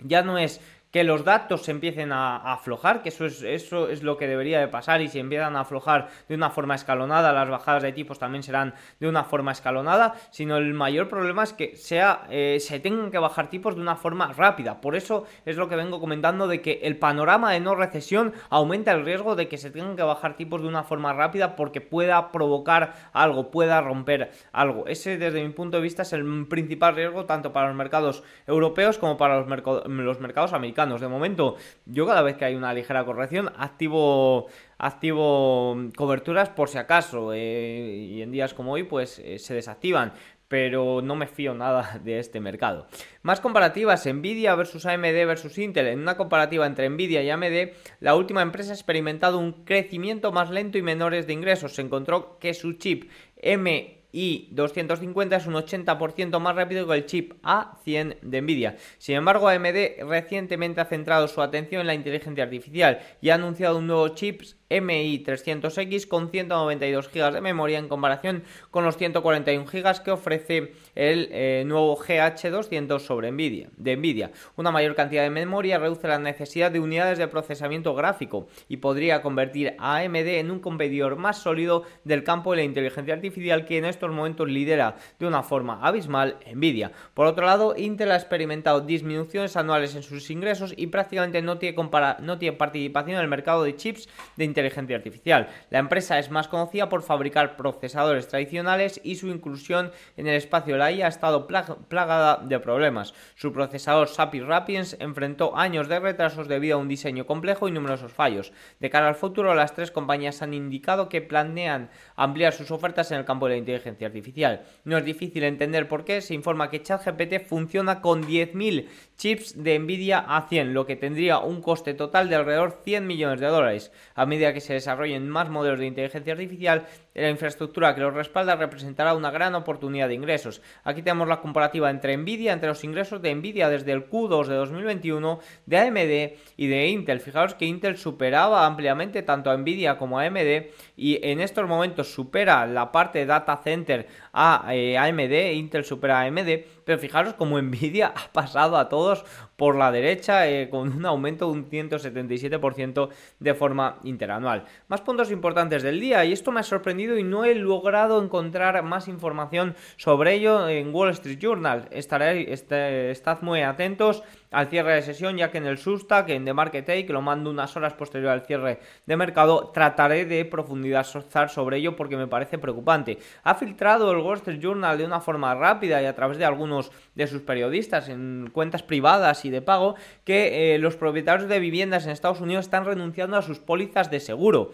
ya 0.00 0.22
no 0.22 0.38
es 0.38 0.60
que 0.94 1.02
los 1.02 1.24
datos 1.24 1.62
se 1.62 1.72
empiecen 1.72 2.12
a, 2.12 2.36
aflojar, 2.36 3.02
que 3.02 3.08
eso 3.08 3.26
es, 3.26 3.42
eso 3.42 3.88
es 3.88 4.04
lo 4.04 4.16
que 4.16 4.28
debería 4.28 4.60
de 4.60 4.68
pasar 4.68 5.02
y 5.02 5.08
si 5.08 5.18
empiezan 5.18 5.56
a 5.56 5.62
aflojar 5.62 6.06
de 6.28 6.36
una 6.36 6.50
forma 6.50 6.76
escalonada, 6.76 7.32
las 7.32 7.50
bajadas 7.50 7.82
de 7.82 7.90
tipos 7.90 8.20
también 8.20 8.44
serán 8.44 8.74
de 9.00 9.08
una 9.08 9.24
forma 9.24 9.50
escalonada, 9.50 10.14
sino 10.30 10.56
el 10.56 10.72
mayor 10.72 11.08
problema 11.08 11.42
es 11.42 11.52
que 11.52 11.74
sea, 11.74 12.28
eh, 12.30 12.58
se 12.60 12.78
tengan 12.78 13.10
que 13.10 13.18
bajar 13.18 13.50
tipos 13.50 13.74
de 13.74 13.80
una 13.80 13.96
forma 13.96 14.32
rápida. 14.34 14.80
Por 14.80 14.94
eso 14.94 15.24
es 15.44 15.56
lo 15.56 15.68
que 15.68 15.74
vengo 15.74 15.98
comentando 15.98 16.46
de 16.46 16.62
que 16.62 16.78
el 16.84 16.96
panorama 16.96 17.50
de 17.50 17.58
no 17.58 17.74
recesión 17.74 18.32
aumenta 18.48 18.92
el 18.92 19.04
riesgo 19.04 19.34
de 19.34 19.48
que 19.48 19.58
se 19.58 19.72
tengan 19.72 19.96
que 19.96 20.04
bajar 20.04 20.36
tipos 20.36 20.62
de 20.62 20.68
una 20.68 20.84
forma 20.84 21.12
rápida 21.12 21.56
porque 21.56 21.80
pueda 21.80 22.30
provocar 22.30 23.10
algo, 23.12 23.50
pueda 23.50 23.80
romper 23.80 24.30
algo. 24.52 24.86
Ese 24.86 25.18
desde 25.18 25.42
mi 25.42 25.52
punto 25.52 25.78
de 25.78 25.82
vista 25.82 26.02
es 26.02 26.12
el 26.12 26.46
principal 26.46 26.94
riesgo 26.94 27.24
tanto 27.24 27.52
para 27.52 27.66
los 27.66 27.76
mercados 27.76 28.22
europeos 28.46 28.96
como 28.96 29.16
para 29.16 29.40
los, 29.40 29.48
los 29.88 30.20
mercados 30.20 30.52
americanos. 30.52 30.83
De 30.84 31.08
momento, 31.08 31.56
yo 31.86 32.06
cada 32.06 32.22
vez 32.22 32.36
que 32.36 32.44
hay 32.44 32.54
una 32.54 32.74
ligera 32.74 33.04
corrección, 33.04 33.50
activo, 33.56 34.48
activo 34.78 35.76
coberturas 35.96 36.50
por 36.50 36.68
si 36.68 36.78
acaso. 36.78 37.32
Eh, 37.32 38.08
y 38.10 38.22
en 38.22 38.30
días 38.30 38.52
como 38.52 38.72
hoy, 38.72 38.84
pues 38.84 39.18
eh, 39.18 39.38
se 39.38 39.54
desactivan 39.54 40.12
pero 40.46 41.00
no 41.02 41.16
me 41.16 41.26
fío 41.26 41.54
nada 41.54 41.98
de 42.04 42.20
este 42.20 42.38
mercado. 42.38 42.86
Más 43.22 43.40
comparativas, 43.40 44.06
Nvidia 44.06 44.54
versus 44.54 44.86
AMD 44.86 45.26
versus 45.26 45.58
Intel. 45.58 45.88
En 45.88 45.98
una 45.98 46.16
comparativa 46.16 46.66
entre 46.66 46.88
Nvidia 46.88 47.22
y 47.22 47.30
AMD, 47.30 47.72
la 47.98 48.14
última 48.14 48.42
empresa 48.42 48.70
ha 48.70 48.74
experimentado 48.74 49.38
un 49.38 49.64
crecimiento 49.64 50.30
más 50.30 50.50
lento 50.50 50.78
y 50.78 50.82
menores 50.82 51.26
de 51.26 51.32
ingresos. 51.32 51.74
Se 51.74 51.82
encontró 51.82 52.38
que 52.38 52.54
su 52.54 52.74
chip 52.74 53.10
M 53.36 54.03
y 54.14 54.46
250 54.52 55.34
es 55.34 55.46
un 55.48 55.54
80% 55.54 56.38
más 56.38 56.54
rápido 56.54 56.86
que 56.86 56.94
el 56.94 57.04
chip 57.04 57.32
A100 57.42 58.20
de 58.22 58.42
Nvidia. 58.42 58.76
Sin 58.98 59.16
embargo, 59.16 59.48
AMD 59.48 60.06
recientemente 60.08 60.80
ha 60.80 60.84
centrado 60.84 61.26
su 61.26 61.42
atención 61.42 61.80
en 61.80 61.88
la 61.88 61.94
inteligencia 61.94 62.44
artificial 62.44 63.00
y 63.20 63.30
ha 63.30 63.34
anunciado 63.34 63.78
un 63.78 63.88
nuevo 63.88 64.08
chip 64.10 64.42
MI300X 64.70 66.08
con 66.08 66.30
192 66.30 67.10
GB 67.12 67.32
de 67.32 67.40
memoria 67.40 67.78
en 67.78 67.88
comparación 67.88 68.44
con 68.70 68.84
los 68.84 68.96
141 68.96 69.64
GB 69.66 70.02
que 70.02 70.10
ofrece 70.10 70.72
el 70.94 71.28
eh, 71.30 71.64
nuevo 71.66 71.96
GH200 71.96 72.98
sobre 73.00 73.30
Nvidia, 73.30 73.68
de 73.76 73.96
Nvidia. 73.96 74.30
Una 74.56 74.70
mayor 74.70 74.94
cantidad 74.94 75.22
de 75.22 75.30
memoria 75.30 75.78
reduce 75.78 76.08
la 76.08 76.18
necesidad 76.18 76.70
de 76.70 76.80
unidades 76.80 77.18
de 77.18 77.28
procesamiento 77.28 77.94
gráfico 77.94 78.48
y 78.68 78.78
podría 78.78 79.22
convertir 79.22 79.74
a 79.78 79.98
AMD 79.98 80.16
en 80.16 80.50
un 80.50 80.60
competidor 80.60 81.16
más 81.16 81.38
sólido 81.38 81.84
del 82.04 82.24
campo 82.24 82.50
de 82.50 82.58
la 82.58 82.62
inteligencia 82.64 83.14
artificial 83.14 83.64
que 83.64 83.78
en 83.78 83.84
estos 83.84 84.10
momentos 84.10 84.48
lidera 84.48 84.96
de 85.18 85.26
una 85.26 85.42
forma 85.42 85.80
abismal 85.82 86.38
Nvidia. 86.52 86.92
Por 87.14 87.26
otro 87.26 87.46
lado, 87.46 87.74
Intel 87.76 88.12
ha 88.12 88.16
experimentado 88.16 88.80
disminuciones 88.80 89.56
anuales 89.56 89.94
en 89.94 90.02
sus 90.02 90.30
ingresos 90.30 90.74
y 90.76 90.86
prácticamente 90.88 91.42
no 91.42 91.58
tiene, 91.58 91.76
no 92.20 92.38
tiene 92.38 92.56
participación 92.56 93.16
en 93.16 93.22
el 93.22 93.28
mercado 93.28 93.64
de 93.64 93.76
chips 93.76 94.08
de 94.36 94.44
inteligencia 94.54 94.96
artificial. 94.96 95.48
La 95.70 95.80
empresa 95.80 96.18
es 96.18 96.30
más 96.30 96.46
conocida 96.46 96.88
por 96.88 97.02
fabricar 97.02 97.56
procesadores 97.56 98.28
tradicionales 98.28 99.00
y 99.02 99.16
su 99.16 99.26
inclusión 99.28 99.90
en 100.16 100.28
el 100.28 100.36
espacio 100.36 100.74
de 100.74 100.78
la 100.78 100.92
IA 100.92 101.06
ha 101.06 101.08
estado 101.08 101.46
plagada 101.46 102.36
de 102.36 102.60
problemas. 102.60 103.14
Su 103.34 103.52
procesador 103.52 104.08
SAPI 104.08 104.40
Rapiens 104.40 104.96
enfrentó 105.00 105.56
años 105.56 105.88
de 105.88 105.98
retrasos 105.98 106.46
debido 106.46 106.76
a 106.76 106.80
un 106.80 106.88
diseño 106.88 107.26
complejo 107.26 107.68
y 107.68 107.72
numerosos 107.72 108.12
fallos. 108.12 108.52
De 108.78 108.90
cara 108.90 109.08
al 109.08 109.16
futuro, 109.16 109.54
las 109.54 109.74
tres 109.74 109.90
compañías 109.90 110.40
han 110.42 110.54
indicado 110.54 111.08
que 111.08 111.20
planean 111.20 111.90
ampliar 112.16 112.52
sus 112.52 112.70
ofertas 112.70 113.10
en 113.10 113.18
el 113.18 113.24
campo 113.24 113.46
de 113.46 113.52
la 113.52 113.58
inteligencia 113.58 114.06
artificial. 114.06 114.62
No 114.84 114.96
es 114.96 115.04
difícil 115.04 115.44
entender 115.44 115.88
por 115.88 116.04
qué. 116.04 116.20
Se 116.20 116.34
informa 116.34 116.70
que 116.70 116.82
ChatGPT 116.82 117.46
funciona 117.46 118.00
con 118.00 118.24
10.000 118.24 118.86
chips 119.16 119.62
de 119.62 119.78
Nvidia 119.78 120.26
A100, 120.26 120.72
lo 120.72 120.86
que 120.86 120.96
tendría 120.96 121.38
un 121.38 121.62
coste 121.62 121.94
total 121.94 122.28
de 122.28 122.36
alrededor 122.36 122.80
100 122.84 123.06
millones 123.06 123.40
de 123.40 123.46
dólares. 123.46 123.92
A 124.14 124.26
medida 124.26 124.52
que 124.52 124.60
se 124.60 124.74
desarrollen 124.74 125.28
más 125.28 125.50
modelos 125.50 125.78
de 125.78 125.86
inteligencia 125.86 126.32
artificial, 126.32 126.86
la 127.14 127.30
infraestructura 127.30 127.94
que 127.94 128.00
los 128.00 128.12
respalda 128.12 128.56
representará 128.56 129.14
una 129.14 129.30
gran 129.30 129.54
oportunidad 129.54 130.08
de 130.08 130.14
ingresos. 130.14 130.60
Aquí 130.82 131.02
tenemos 131.02 131.28
la 131.28 131.40
comparativa 131.40 131.90
entre 131.90 132.16
Nvidia, 132.16 132.52
entre 132.52 132.68
los 132.68 132.82
ingresos 132.84 133.22
de 133.22 133.34
Nvidia 133.34 133.68
desde 133.68 133.92
el 133.92 134.08
Q2 134.10 134.46
de 134.46 134.54
2021, 134.56 135.38
de 135.66 135.78
AMD 135.78 136.38
y 136.56 136.66
de 136.66 136.88
Intel. 136.88 137.20
Fijaos 137.20 137.54
que 137.54 137.66
Intel 137.66 137.96
superaba 137.96 138.66
ampliamente 138.66 139.22
tanto 139.22 139.50
a 139.50 139.56
Nvidia 139.56 139.96
como 139.96 140.18
a 140.18 140.24
AMD 140.24 140.66
y 140.96 141.20
en 141.22 141.40
estos 141.40 141.68
momentos 141.68 142.12
supera 142.12 142.66
la 142.66 142.90
parte 142.90 143.24
data 143.26 143.60
center 143.62 144.08
a 144.32 144.74
eh, 144.74 144.98
AMD, 144.98 145.54
Intel 145.54 145.84
supera 145.84 146.20
a 146.20 146.22
AMD, 146.24 146.83
pero 146.84 146.98
fijaros 146.98 147.34
como 147.34 147.60
Nvidia 147.60 148.12
ha 148.14 148.32
pasado 148.32 148.76
a 148.76 148.88
todos 148.88 149.24
por 149.56 149.76
la 149.76 149.92
derecha 149.92 150.48
eh, 150.48 150.68
con 150.68 150.96
un 150.96 151.06
aumento 151.06 151.46
de 151.46 151.52
un 151.52 151.70
177% 151.70 153.08
de 153.38 153.54
forma 153.54 153.98
interanual. 154.04 154.64
Más 154.88 155.00
puntos 155.00 155.30
importantes 155.30 155.82
del 155.82 156.00
día 156.00 156.24
y 156.24 156.32
esto 156.32 156.52
me 156.52 156.60
ha 156.60 156.64
sorprendido 156.64 157.18
y 157.18 157.22
no 157.22 157.44
he 157.44 157.54
logrado 157.54 158.22
encontrar 158.22 158.82
más 158.82 159.08
información 159.08 159.74
sobre 159.96 160.34
ello 160.34 160.68
en 160.68 160.94
Wall 160.94 161.10
Street 161.10 161.38
Journal. 161.38 161.88
Estaré, 161.90 162.52
este, 162.52 163.10
estad 163.10 163.42
muy 163.42 163.62
atentos 163.62 164.22
al 164.54 164.68
cierre 164.68 164.94
de 164.94 165.02
sesión, 165.02 165.36
ya 165.36 165.50
que 165.50 165.58
en 165.58 165.66
el 165.66 165.78
Substack, 165.78 166.30
en 166.30 166.44
The 166.44 166.54
Market 166.54 166.86
Take, 166.86 167.12
lo 167.12 167.20
mando 167.20 167.50
unas 167.50 167.76
horas 167.76 167.94
posterior 167.94 168.30
al 168.30 168.46
cierre 168.46 168.78
de 169.04 169.16
mercado, 169.16 169.70
trataré 169.74 170.24
de 170.24 170.44
profundizar 170.44 171.48
sobre 171.48 171.78
ello 171.78 171.96
porque 171.96 172.16
me 172.16 172.26
parece 172.26 172.58
preocupante. 172.58 173.18
Ha 173.42 173.54
filtrado 173.54 174.10
el 174.12 174.18
Wall 174.18 174.36
Street 174.38 174.60
Journal 174.60 174.96
de 174.96 175.04
una 175.04 175.20
forma 175.20 175.54
rápida 175.54 176.00
y 176.00 176.06
a 176.06 176.14
través 176.14 176.38
de 176.38 176.44
algunos 176.44 176.92
de 177.14 177.26
sus 177.26 177.42
periodistas 177.42 178.08
en 178.08 178.50
cuentas 178.52 178.82
privadas 178.82 179.44
y 179.44 179.50
de 179.50 179.62
pago 179.62 179.96
que 180.24 180.74
eh, 180.74 180.78
los 180.78 180.96
propietarios 180.96 181.48
de 181.48 181.58
viviendas 181.58 182.04
en 182.04 182.10
Estados 182.10 182.40
Unidos 182.40 182.66
están 182.66 182.84
renunciando 182.84 183.36
a 183.36 183.42
sus 183.42 183.58
pólizas 183.58 184.10
de 184.10 184.20
seguro. 184.20 184.70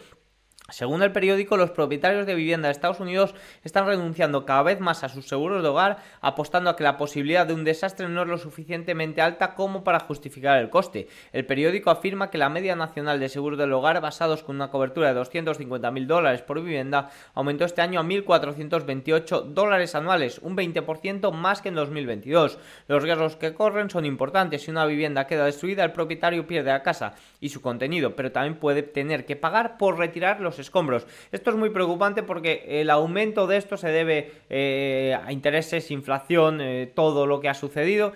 Según 0.72 1.02
el 1.02 1.12
periódico, 1.12 1.56
los 1.56 1.70
propietarios 1.70 2.26
de 2.26 2.34
vivienda 2.34 2.68
de 2.68 2.72
Estados 2.72 3.00
Unidos 3.00 3.34
están 3.64 3.86
renunciando 3.86 4.44
cada 4.44 4.62
vez 4.62 4.80
más 4.80 5.04
a 5.04 5.08
sus 5.08 5.28
seguros 5.28 5.62
de 5.62 5.68
hogar, 5.68 5.98
apostando 6.20 6.70
a 6.70 6.76
que 6.76 6.84
la 6.84 6.96
posibilidad 6.96 7.46
de 7.46 7.54
un 7.54 7.64
desastre 7.64 8.08
no 8.08 8.22
es 8.22 8.28
lo 8.28 8.38
suficientemente 8.38 9.20
alta 9.20 9.54
como 9.54 9.84
para 9.84 10.00
justificar 10.00 10.58
el 10.58 10.70
coste. 10.70 11.08
El 11.32 11.46
periódico 11.46 11.90
afirma 11.90 12.30
que 12.30 12.38
la 12.38 12.48
media 12.48 12.76
nacional 12.76 13.20
de 13.20 13.28
seguros 13.28 13.58
del 13.58 13.72
hogar 13.72 14.00
basados 14.00 14.42
con 14.42 14.56
una 14.56 14.70
cobertura 14.70 15.12
de 15.12 15.20
250.000 15.20 16.06
dólares 16.06 16.42
por 16.42 16.62
vivienda 16.62 17.10
aumentó 17.34 17.64
este 17.64 17.82
año 17.82 18.00
a 18.00 18.04
1.428 18.04 19.44
dólares 19.44 19.94
anuales, 19.94 20.38
un 20.38 20.56
20% 20.56 21.32
más 21.32 21.62
que 21.62 21.68
en 21.68 21.74
2022. 21.74 22.58
Los 22.88 23.02
riesgos 23.02 23.36
que 23.36 23.54
corren 23.54 23.90
son 23.90 24.04
importantes. 24.04 24.62
Si 24.62 24.70
una 24.70 24.86
vivienda 24.86 25.26
queda 25.26 25.44
destruida, 25.44 25.84
el 25.84 25.92
propietario 25.92 26.46
pierde 26.46 26.70
la 26.70 26.82
casa 26.82 27.14
y 27.40 27.48
su 27.48 27.60
contenido, 27.60 28.14
pero 28.14 28.32
también 28.32 28.56
puede 28.56 28.82
tener 28.82 29.26
que 29.26 29.36
pagar 29.36 29.78
por 29.78 29.98
retirar 29.98 30.40
los 30.40 30.58
escombros. 30.60 31.06
Esto 31.32 31.50
es 31.50 31.56
muy 31.56 31.70
preocupante 31.70 32.22
porque 32.22 32.64
el 32.66 32.90
aumento 32.90 33.46
de 33.46 33.56
esto 33.56 33.76
se 33.76 33.88
debe 33.88 34.32
eh, 34.48 35.18
a 35.24 35.32
intereses, 35.32 35.90
inflación, 35.90 36.60
eh, 36.60 36.90
todo 36.94 37.26
lo 37.26 37.40
que 37.40 37.48
ha 37.48 37.54
sucedido 37.54 38.12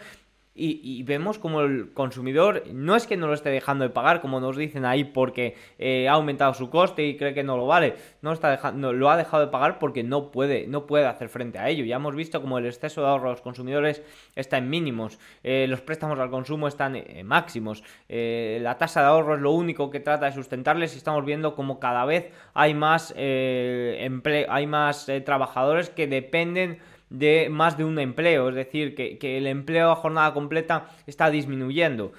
y, 0.57 1.03
vemos 1.03 1.41
como 1.41 1.63
el 1.63 1.93
consumidor 1.93 2.63
no 2.73 2.95
es 2.95 3.09
que 3.09 3.17
no 3.17 3.27
lo 3.27 3.35
esté 3.35 3.51
dejando 3.51 3.83
de 3.83 3.91
pagar, 3.91 4.21
como 4.21 4.39
nos 4.39 4.57
dicen 4.57 4.85
ahí, 4.85 5.03
porque 5.03 5.57
eh, 5.81 6.09
ha 6.09 6.13
aumentado 6.13 6.55
su 6.55 6.71
coste 6.71 7.05
y 7.05 7.17
cree 7.17 7.35
que 7.35 7.43
no 7.43 7.57
lo 7.57 7.67
vale. 7.67 7.97
No 8.23 8.33
está 8.33 8.51
dejando, 8.51 8.93
lo 8.93 9.11
ha 9.11 9.17
dejado 9.17 9.45
de 9.45 9.51
pagar 9.51 9.81
porque 9.81 10.05
no 10.05 10.31
puede, 10.31 10.69
no 10.69 10.87
puede 10.87 11.07
hacer 11.07 11.29
frente 11.29 11.59
a 11.59 11.69
ello. 11.69 11.85
Ya 11.85 11.97
hemos 11.97 12.15
visto 12.15 12.41
como 12.41 12.59
el 12.59 12.67
exceso 12.67 13.01
de 13.01 13.09
ahorro 13.09 13.25
de 13.25 13.31
los 13.33 13.41
consumidores 13.41 14.03
está 14.37 14.59
en 14.59 14.71
mínimos, 14.71 15.19
eh, 15.43 15.67
los 15.69 15.81
préstamos 15.81 16.21
al 16.21 16.31
consumo 16.31 16.69
están 16.69 16.95
en 16.95 17.27
máximos, 17.27 17.83
eh, 18.09 18.61
la 18.63 18.79
tasa 18.79 19.01
de 19.01 19.07
ahorro 19.07 19.35
es 19.35 19.41
lo 19.41 19.51
único 19.51 19.91
que 19.91 19.99
trata 19.99 20.27
de 20.27 20.33
sustentarles 20.33 20.95
y 20.95 20.99
estamos 20.99 21.25
viendo 21.25 21.57
como 21.57 21.81
cada 21.81 22.05
vez 22.05 22.31
hay 22.55 22.75
más, 22.75 23.13
hay 23.17 24.67
más 24.69 25.11
trabajadores 25.25 25.91
que 25.91 26.07
dependen 26.07 26.79
de 27.19 27.49
más 27.49 27.77
de 27.79 27.85
un 27.85 27.99
empleo, 27.99 28.49
es 28.49 28.55
decir, 28.55 28.95
que, 28.95 29.19
que 29.19 29.39
el 29.39 29.47
empleo 29.47 29.91
a 29.91 29.97
jornada 29.97 30.35
completa 30.35 30.89
está 31.07 31.31
disminuyendo 31.31 32.13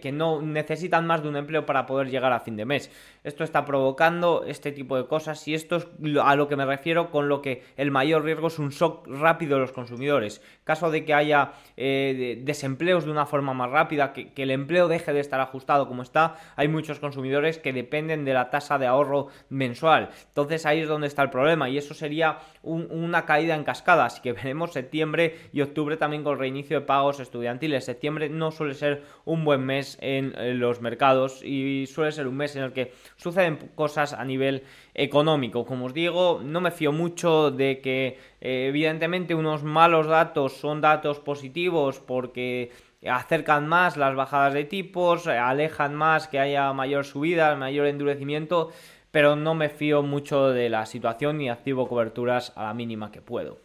que, 0.00 0.12
no 0.12 0.40
necesitan 0.42 1.06
más 1.06 1.22
de 1.22 1.28
un 1.28 1.36
empleo 1.36 1.66
para 1.66 1.86
poder 1.86 2.08
llegar 2.08 2.32
a 2.32 2.40
fin 2.40 2.56
de 2.56 2.64
mes. 2.64 2.90
Esto 3.24 3.44
está 3.44 3.64
provocando 3.64 4.44
este 4.46 4.72
tipo 4.72 4.96
de 4.96 5.06
cosas 5.06 5.46
y 5.46 5.54
esto 5.54 5.76
es 5.76 5.86
a 6.20 6.34
lo 6.34 6.48
que 6.48 6.56
me 6.56 6.66
refiero 6.66 7.10
con 7.12 7.28
lo 7.28 7.40
que 7.40 7.62
el 7.76 7.92
mayor 7.92 8.24
riesgo 8.24 8.48
es 8.48 8.58
un 8.58 8.70
shock 8.70 9.06
rápido 9.06 9.54
de 9.54 9.60
los 9.60 9.72
consumidores. 9.72 10.42
Caso 10.64 10.90
de 10.90 11.04
que 11.04 11.14
haya 11.14 11.52
eh, 11.76 12.40
desempleos 12.42 13.04
de 13.04 13.12
una 13.12 13.26
forma 13.26 13.54
más 13.54 13.70
rápida, 13.70 14.12
que, 14.12 14.32
el 14.42 14.50
empleo 14.50 14.88
deje 14.88 15.12
de 15.12 15.20
estar 15.20 15.40
ajustado 15.40 15.86
como 15.86 16.02
está, 16.02 16.36
hay 16.56 16.66
muchos 16.66 16.98
consumidores 16.98 17.58
que 17.58 17.72
dependen 17.72 18.24
de 18.24 18.34
la 18.34 18.50
tasa 18.50 18.76
de 18.78 18.86
ahorro 18.86 19.28
mensual. 19.48 20.10
Entonces 20.28 20.66
ahí 20.66 20.80
es 20.80 20.88
donde 20.88 21.06
está 21.06 21.22
el 21.22 21.30
problema 21.30 21.68
y 21.68 21.78
eso 21.78 21.94
sería 21.94 22.38
una 22.62 23.24
caída 23.24 23.54
en 23.54 23.62
cascada. 23.62 24.06
Así 24.06 24.20
que 24.20 24.32
veremos 24.32 24.72
septiembre 24.72 25.38
y 25.52 25.60
octubre 25.60 25.96
también 25.96 26.24
con 26.24 26.32
el 26.32 26.40
reinicio 26.40 26.80
de 26.80 26.86
pagos 26.86 27.20
estudiantiles. 27.20 27.84
Septiembre 27.84 28.28
no 28.28 28.50
suele 28.50 28.74
ser 28.74 29.04
un 29.24 29.44
buen 29.44 29.64
mes 29.64 29.96
en 30.00 30.32
los 30.58 30.80
mercados 30.80 31.40
y 31.44 31.86
suele 31.86 32.10
ser 32.10 32.26
un 32.26 32.36
mes 32.36 32.56
en 32.56 32.64
el 32.64 32.72
que 32.72 32.92
suceden 33.16 33.70
cosas 33.74 34.12
a 34.12 34.24
nivel 34.24 34.64
económico. 34.94 35.64
Como 35.64 35.86
os 35.86 35.94
digo, 35.94 36.40
no 36.44 36.60
me 36.60 36.70
fío 36.70 36.92
mucho 36.92 37.50
de 37.50 37.80
que 37.80 38.18
eh, 38.40 38.66
evidentemente 38.68 39.34
unos 39.34 39.62
malos 39.62 40.06
datos 40.06 40.54
son 40.54 40.80
datos 40.80 41.20
positivos 41.20 42.00
porque 42.00 42.70
acercan 43.08 43.68
más 43.68 43.96
las 43.96 44.14
bajadas 44.14 44.54
de 44.54 44.64
tipos, 44.64 45.26
alejan 45.26 45.94
más 45.94 46.28
que 46.28 46.38
haya 46.38 46.72
mayor 46.72 47.04
subida, 47.04 47.56
mayor 47.56 47.86
endurecimiento, 47.86 48.70
pero 49.10 49.36
no 49.36 49.54
me 49.54 49.68
fío 49.68 50.02
mucho 50.02 50.50
de 50.50 50.68
la 50.68 50.86
situación 50.86 51.40
y 51.40 51.48
activo 51.48 51.88
coberturas 51.88 52.52
a 52.56 52.64
la 52.64 52.74
mínima 52.74 53.10
que 53.10 53.20
puedo. 53.20 53.58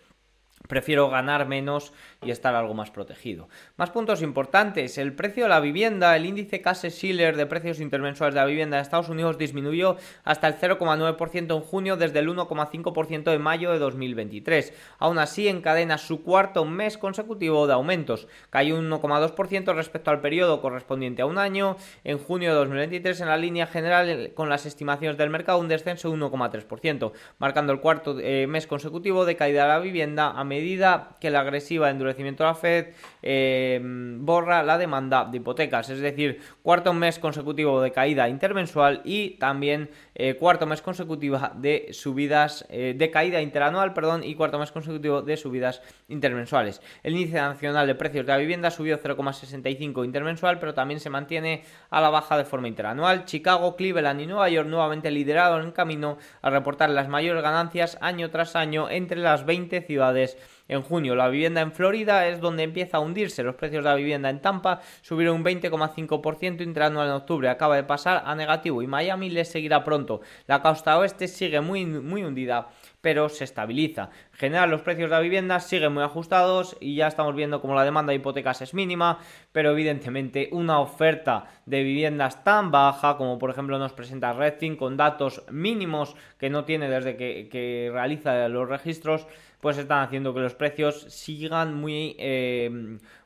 Prefiero 0.68 1.10
ganar 1.10 1.48
menos 1.48 1.94
y 2.24 2.32
estar 2.32 2.56
algo 2.56 2.74
más 2.74 2.92
protegido. 2.92 3.48
Más 3.78 3.90
puntos 3.90 4.22
importantes. 4.22 4.98
El 4.98 5.14
precio 5.14 5.44
de 5.44 5.50
la 5.50 5.60
vivienda, 5.60 6.16
el 6.16 6.26
índice 6.26 6.62
Case-Shiller 6.62 7.36
de 7.36 7.46
precios 7.46 7.80
intermensuales 7.80 8.34
de 8.34 8.42
la 8.42 8.46
vivienda 8.46 8.78
de 8.78 8.84
Estados 8.84 9.10
Unidos 9.10 9.38
disminuyó 9.38 9.98
hasta 10.24 10.48
el 10.48 10.56
0,9% 10.56 11.56
en 11.56 11.62
junio 11.62 11.98
desde 11.98 12.20
el 12.20 12.30
1,5% 12.30 13.34
en 13.34 13.42
mayo 13.42 13.72
de 13.72 13.80
2023. 13.80 14.74
Aún 15.00 15.20
así, 15.20 15.48
encadena 15.48 15.98
su 15.98 16.24
cuarto 16.24 16.66
mes 16.66 16.98
consecutivo 16.98 17.68
de 17.68 17.74
aumentos. 17.74 18.28
Cayó 18.50 18.78
un 18.78 18.90
1,2% 18.90 19.74
respecto 19.74 20.12
al 20.12 20.22
periodo 20.22 20.62
correspondiente 20.62 21.22
a 21.22 21.26
un 21.26 21.38
año. 21.38 21.78
En 22.04 22.18
junio 22.18 22.50
de 22.50 22.56
2023, 22.56 23.22
en 23.22 23.28
la 23.28 23.38
línea 23.38 23.68
general, 23.68 24.32
con 24.34 24.50
las 24.50 24.66
estimaciones 24.66 25.18
del 25.18 25.30
mercado, 25.30 25.60
un 25.60 25.68
descenso 25.68 26.10
de 26.10 26.18
1,3%, 26.18 27.12
marcando 27.40 27.74
el 27.74 27.80
cuarto 27.80 28.18
eh, 28.20 28.48
mes 28.48 28.68
consecutivo 28.68 29.26
de 29.26 29.36
caída 29.36 29.64
de 29.64 29.70
la 29.70 29.80
vivienda 29.80 30.32
a 30.32 30.44
medida 30.58 31.10
que 31.20 31.30
la 31.30 31.42
agresiva 31.42 31.90
endurecimiento 31.90 32.44
de 32.44 32.50
la 32.50 32.56
Fed 32.56 32.88
eh, 33.22 33.80
borra 33.82 34.64
la 34.64 34.78
demanda 34.78 35.26
de 35.26 35.38
hipotecas, 35.38 35.90
es 35.90 36.00
decir, 36.00 36.40
cuarto 36.64 36.94
mes 36.94 37.20
consecutivo 37.20 37.82
de 37.82 37.92
caída 37.92 38.28
intermensual 38.28 39.02
y 39.04 39.32
también 39.32 39.90
eh, 40.16 40.36
cuarto 40.36 40.66
mes 40.66 40.82
consecutivo 40.82 41.40
de 41.56 41.90
subidas, 41.92 42.66
eh, 42.70 42.96
de 42.98 43.12
caída 43.12 43.42
interanual, 43.42 43.94
perdón, 43.94 44.24
y 44.24 44.34
cuarto 44.36 44.58
mes 44.58 44.72
consecutivo 44.72 45.22
de 45.22 45.38
subidas 45.38 45.82
intermensuales. 46.08 46.82
El 47.04 47.14
índice 47.14 47.38
nacional 47.38 47.86
de 47.86 47.96
precios 47.96 48.26
de 48.26 48.32
la 48.32 48.38
vivienda 48.38 48.72
subió 48.72 49.00
0,65 49.00 50.06
intermensual, 50.06 50.60
pero 50.60 50.74
también 50.74 51.00
se 51.00 51.10
mantiene 51.10 51.64
a 51.90 52.02
la 52.02 52.10
baja 52.10 52.38
de 52.38 52.46
forma 52.46 52.68
interanual. 52.68 53.26
Chicago, 53.26 53.76
Cleveland 53.76 54.22
y 54.22 54.28
Nueva 54.28 54.50
York 54.50 54.68
nuevamente 54.68 55.12
lideraron 55.12 55.64
en 55.64 55.72
camino 55.72 56.18
a 56.42 56.50
reportar 56.50 56.90
las 56.90 57.08
mayores 57.08 57.44
ganancias 57.44 57.98
año 58.02 58.32
tras 58.32 58.56
año 58.56 58.90
entre 58.90 59.20
las 59.20 59.46
20 59.46 59.82
ciudades 59.82 60.38
en 60.68 60.82
junio. 60.82 61.16
La 61.16 61.30
vivienda 61.30 61.62
en 61.62 61.72
Florida 61.72 62.28
es 62.28 62.40
donde 62.40 62.64
empieza 62.64 62.98
a 62.98 63.00
hundirse. 63.00 63.44
Los 63.44 63.56
precios 63.56 63.84
de 63.84 63.90
la 63.90 63.96
vivienda 63.96 64.30
en 64.30 64.42
Tampa 64.42 64.82
subieron 65.02 65.38
un 65.38 65.44
20,5% 65.44 66.62
interanual 66.62 67.08
en 67.08 67.14
octubre. 67.14 67.50
Acaba 67.50 67.76
de 67.76 67.84
pasar 67.84 68.24
a 68.26 68.36
negativo 68.36 68.82
y 68.82 68.88
Miami 68.88 69.30
les 69.30 69.50
seguirá 69.50 69.84
pronto. 69.84 70.22
La 70.48 70.62
costa 70.62 70.98
oeste 70.98 71.28
sigue 71.28 71.62
muy, 71.62 71.86
muy 71.86 72.24
hundida 72.24 72.70
pero 73.08 73.30
se 73.30 73.46
estabiliza. 73.46 74.10
En 74.34 74.38
general, 74.38 74.70
los 74.70 74.82
precios 74.82 75.10
de 75.10 75.16
la 75.16 75.22
vivienda 75.22 75.62
siguen 75.62 75.94
muy 75.94 76.04
ajustados 76.04 76.76
y 76.82 76.96
ya 76.96 77.08
estamos 77.08 77.36
viendo 77.36 77.62
como 77.62 77.74
la 77.74 77.86
demanda 77.86 78.12
de 78.12 78.18
hipotecas 78.18 78.62
es 78.62 78.74
mínima, 78.74 79.20
pero 79.54 79.72
evidentemente 79.72 80.50
una 80.52 80.82
oferta 80.82 81.46
de 81.66 81.84
viviendas 81.84 82.44
tan 82.44 82.70
baja 82.70 83.16
como 83.16 83.40
por 83.40 83.50
ejemplo 83.50 83.80
nos 83.80 83.94
presenta 83.94 84.34
Redfin 84.34 84.76
con 84.76 84.98
datos 84.98 85.44
mínimos 85.50 86.18
que 86.38 86.50
no 86.50 86.66
tiene 86.66 86.90
desde 86.90 87.16
que, 87.16 87.48
que 87.50 87.90
realiza 87.94 88.50
los 88.50 88.68
registros, 88.68 89.26
pues 89.62 89.78
están 89.78 90.04
haciendo 90.04 90.34
que 90.34 90.40
los 90.42 90.56
precios 90.56 91.02
sigan 91.10 91.74
muy, 91.76 92.16
eh, 92.20 92.70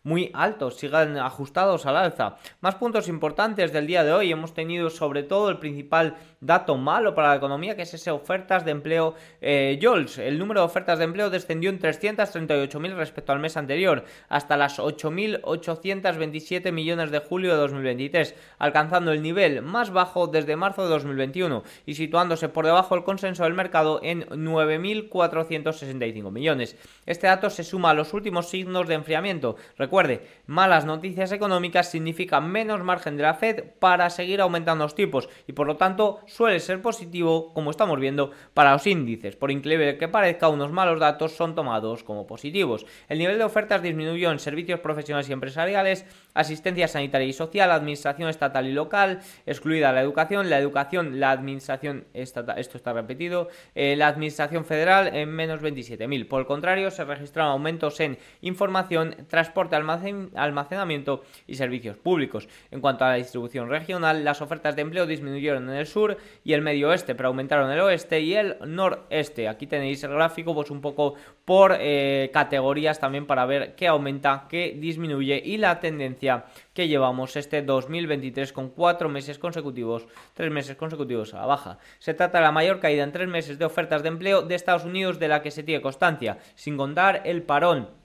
muy 0.03 0.31
altos, 0.34 0.77
sigan 0.77 1.17
ajustados 1.17 1.86
al 1.86 1.98
alza. 1.98 2.38
Más 2.60 2.75
puntos 2.75 3.08
importantes 3.08 3.72
del 3.72 3.88
día 3.88 4.03
de 4.03 4.13
hoy. 4.13 4.31
Hemos 4.31 4.53
tenido 4.53 4.89
sobre 4.89 5.24
todo 5.24 5.50
el 5.50 5.60
principal 5.60 6.17
dato 6.39 6.77
malo 6.77 7.13
para 7.13 7.29
la 7.29 7.36
economía, 7.36 7.75
que 7.75 7.84
es 7.84 7.93
ese 7.93 8.12
ofertas 8.12 8.65
de 8.65 8.72
empleo 8.72 9.15
eh. 9.41 9.79
El 10.17 10.39
número 10.39 10.62
de 10.62 10.65
ofertas 10.65 11.00
de 11.00 11.05
empleo 11.05 11.29
descendió 11.29 11.70
en 11.70 11.79
338.000 11.79 12.96
respecto 12.96 13.31
al 13.31 13.39
mes 13.39 13.55
anterior, 13.58 14.03
hasta 14.29 14.58
las 14.58 14.79
8.827 14.79 16.72
millones 16.72 17.12
de 17.12 17.20
julio 17.20 17.51
de 17.51 17.58
2023, 17.58 18.36
alcanzando 18.58 19.12
el 19.12 19.22
nivel 19.22 19.62
más 19.62 19.91
bajo 19.91 20.25
desde 20.27 20.55
marzo 20.55 20.84
de 20.84 20.89
2021 20.89 21.63
y 21.86 21.96
situándose 21.96 22.48
por 22.50 22.65
debajo 22.65 22.96
del 22.96 23.03
consenso 23.03 23.43
del 23.43 23.53
mercado 23.53 24.00
en 24.03 24.25
9.465 24.25 26.31
millones. 26.31 26.75
Este 27.05 27.27
dato 27.27 27.50
se 27.50 27.63
suma 27.63 27.91
a 27.91 27.93
los 27.93 28.13
últimos 28.13 28.50
signos 28.50 28.88
de 28.88 28.96
enfriamiento. 28.96 29.55
Recuerde, 29.91 30.21
malas 30.45 30.86
noticias 30.86 31.33
económicas 31.33 31.91
significan 31.91 32.50
menos 32.50 32.81
margen 32.81 33.17
de 33.17 33.24
la 33.24 33.33
Fed 33.33 33.71
para 33.77 34.10
seguir 34.10 34.39
aumentando 34.39 34.86
los 34.86 34.95
tipos 34.95 35.27
y 35.48 35.51
por 35.51 35.67
lo 35.67 35.75
tanto 35.75 36.21
suele 36.27 36.62
ser 36.62 36.81
positivo, 36.81 37.53
como 37.53 37.71
estamos 37.71 38.00
viendo, 38.00 38.31
para 38.53 38.71
los 38.71 38.88
índices. 38.88 39.36
Por 39.36 39.51
increíble 39.51 39.98
que 39.98 40.07
parezca, 40.07 40.48
unos 40.48 40.71
malos 40.71 41.01
datos 41.01 41.33
son 41.33 41.55
tomados 41.55 42.05
como 42.05 42.25
positivos. 42.25 42.86
El 43.10 43.19
nivel 43.19 43.38
de 43.38 43.43
ofertas 43.43 43.81
disminuyó 43.81 44.31
en 44.31 44.39
servicios 44.39 44.79
profesionales 44.79 45.27
y 45.27 45.33
empresariales, 45.33 46.05
asistencia 46.36 46.88
sanitaria 46.88 47.27
y 47.27 47.33
social, 47.33 47.69
administración 47.69 48.29
estatal 48.29 48.67
y 48.67 48.71
local, 48.71 49.19
excluida 49.45 49.91
la 49.91 50.00
educación, 50.00 50.50
la 50.50 50.57
educación, 50.57 51.19
la 51.19 51.31
administración 51.31 52.05
estatal, 52.13 52.57
esto 52.57 52.77
está 52.77 52.93
repetido, 52.93 53.50
eh, 53.75 53.98
la 53.98 54.07
administración 54.07 54.63
federal 54.63 55.13
en 55.13 55.27
menos 55.31 55.62
27.000. 55.62 56.29
Por 56.29 56.39
el 56.39 56.48
contrario, 56.48 56.91
se 56.91 57.03
registraron 57.03 57.51
aumentos 57.51 58.00
en 58.00 58.17
información, 58.39 59.17
transporte, 59.27 59.80
almacenamiento 59.81 61.23
y 61.47 61.55
servicios 61.55 61.97
públicos. 61.97 62.47
En 62.71 62.81
cuanto 62.81 63.05
a 63.05 63.09
la 63.09 63.15
distribución 63.15 63.69
regional, 63.69 64.23
las 64.23 64.41
ofertas 64.41 64.75
de 64.75 64.81
empleo 64.81 65.05
disminuyeron 65.05 65.69
en 65.69 65.75
el 65.75 65.88
sur 65.88 66.17
y 66.43 66.53
el 66.53 66.61
medio 66.61 66.89
oeste, 66.89 67.15
pero 67.15 67.29
aumentaron 67.29 67.67
en 67.67 67.73
el 67.73 67.81
oeste 67.81 68.19
y 68.19 68.35
el 68.35 68.57
noreste. 68.65 69.47
Aquí 69.47 69.67
tenéis 69.67 70.03
el 70.03 70.11
gráfico, 70.11 70.53
pues 70.53 70.71
un 70.71 70.81
poco 70.81 71.15
por 71.45 71.75
eh, 71.79 72.29
categorías 72.33 73.00
también 73.00 73.25
para 73.25 73.45
ver 73.45 73.75
qué 73.75 73.88
aumenta, 73.88 74.45
qué 74.50 74.75
disminuye 74.77 75.41
y 75.43 75.57
la 75.57 75.79
tendencia 75.79 76.45
que 76.73 76.88
llevamos 76.88 77.35
este 77.35 77.61
2023 77.61 78.53
con 78.53 78.69
cuatro 78.69 79.09
meses 79.09 79.38
consecutivos, 79.38 80.07
tres 80.33 80.51
meses 80.51 80.75
consecutivos 80.75 81.33
a 81.33 81.41
la 81.41 81.45
baja. 81.45 81.77
Se 82.00 82.13
trata 82.13 82.39
de 82.39 82.45
la 82.45 82.51
mayor 82.51 82.79
caída 82.79 83.03
en 83.03 83.11
tres 83.11 83.27
meses 83.27 83.57
de 83.57 83.65
ofertas 83.65 84.03
de 84.03 84.09
empleo 84.09 84.41
de 84.41 84.55
Estados 84.55 84.85
Unidos 84.85 85.19
de 85.19 85.27
la 85.27 85.41
que 85.41 85.51
se 85.51 85.63
tiene 85.63 85.81
constancia, 85.81 86.38
sin 86.55 86.77
contar 86.77 87.21
el 87.25 87.43
parón 87.43 88.00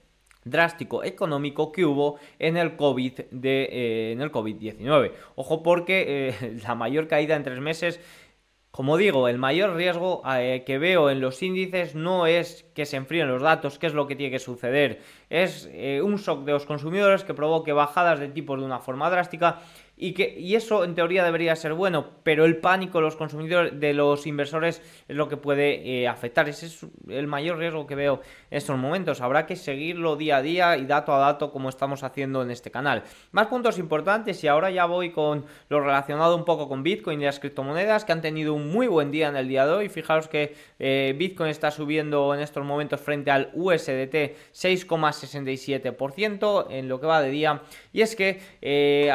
drástico 0.46 1.04
económico 1.04 1.72
que 1.72 1.84
hubo 1.84 2.18
en 2.38 2.56
el 2.56 2.76
COVID 2.76 3.20
de 3.30 3.68
eh, 3.70 4.12
en 4.12 4.22
el 4.22 4.32
COVID-19. 4.32 5.12
Ojo 5.34 5.62
porque 5.62 6.30
eh, 6.40 6.58
la 6.66 6.74
mayor 6.74 7.08
caída 7.08 7.36
en 7.36 7.42
tres 7.42 7.60
meses 7.60 8.00
como 8.70 8.98
digo, 8.98 9.26
el 9.26 9.38
mayor 9.38 9.74
riesgo 9.74 10.20
eh, 10.30 10.62
que 10.66 10.76
veo 10.76 11.08
en 11.08 11.22
los 11.22 11.42
índices 11.42 11.94
no 11.94 12.26
es 12.26 12.66
que 12.74 12.84
se 12.84 12.98
enfríen 12.98 13.26
los 13.26 13.40
datos, 13.40 13.78
que 13.78 13.86
es 13.86 13.94
lo 13.94 14.06
que 14.06 14.16
tiene 14.16 14.30
que 14.30 14.38
suceder 14.38 15.00
es 15.30 15.66
un 16.02 16.16
shock 16.16 16.44
de 16.44 16.52
los 16.52 16.66
consumidores 16.66 17.24
que 17.24 17.32
provoque 17.32 17.72
bajadas 17.72 18.20
de 18.20 18.28
tipos 18.28 18.60
de 18.60 18.66
una 18.66 18.78
forma 18.78 19.08
drástica 19.08 19.60
y, 19.98 20.12
que, 20.12 20.36
y 20.38 20.56
eso 20.56 20.84
en 20.84 20.94
teoría 20.94 21.24
debería 21.24 21.56
ser 21.56 21.72
bueno, 21.72 22.10
pero 22.22 22.44
el 22.44 22.58
pánico 22.58 22.98
de 22.98 23.04
los 23.04 23.16
consumidores, 23.16 23.80
de 23.80 23.94
los 23.94 24.26
inversores, 24.26 24.82
es 25.08 25.16
lo 25.16 25.26
que 25.28 25.38
puede 25.38 26.02
eh, 26.02 26.06
afectar. 26.06 26.46
Ese 26.48 26.66
es 26.66 26.84
el 27.08 27.26
mayor 27.26 27.56
riesgo 27.56 27.86
que 27.86 27.94
veo 27.94 28.20
en 28.50 28.58
estos 28.58 28.76
momentos. 28.76 29.22
Habrá 29.22 29.46
que 29.46 29.56
seguirlo 29.56 30.16
día 30.16 30.36
a 30.36 30.42
día 30.42 30.76
y 30.76 30.84
dato 30.84 31.14
a 31.14 31.18
dato 31.18 31.50
como 31.50 31.70
estamos 31.70 32.02
haciendo 32.02 32.42
en 32.42 32.50
este 32.50 32.70
canal. 32.70 33.04
Más 33.32 33.46
puntos 33.46 33.78
importantes 33.78 34.44
y 34.44 34.48
ahora 34.48 34.70
ya 34.70 34.84
voy 34.84 35.12
con 35.12 35.46
lo 35.70 35.80
relacionado 35.80 36.36
un 36.36 36.44
poco 36.44 36.68
con 36.68 36.82
Bitcoin 36.82 37.22
y 37.22 37.24
las 37.24 37.40
criptomonedas 37.40 38.04
que 38.04 38.12
han 38.12 38.20
tenido 38.20 38.52
un 38.52 38.70
muy 38.70 38.88
buen 38.88 39.10
día 39.10 39.28
en 39.28 39.36
el 39.36 39.48
día 39.48 39.66
de 39.66 39.72
hoy. 39.72 39.88
Fijaros 39.88 40.28
que 40.28 40.54
eh, 40.78 41.14
Bitcoin 41.16 41.48
está 41.48 41.70
subiendo 41.70 42.34
en 42.34 42.40
estos 42.40 42.66
momentos 42.66 43.00
frente 43.00 43.30
al 43.30 43.48
USDT 43.54 44.36
6,67% 44.52 46.66
en 46.70 46.88
lo 46.88 47.00
que 47.00 47.06
va 47.06 47.22
de 47.22 47.30
día. 47.30 47.62
Y 47.94 48.02
es 48.02 48.14
que 48.14 48.42
eh, 48.60 49.10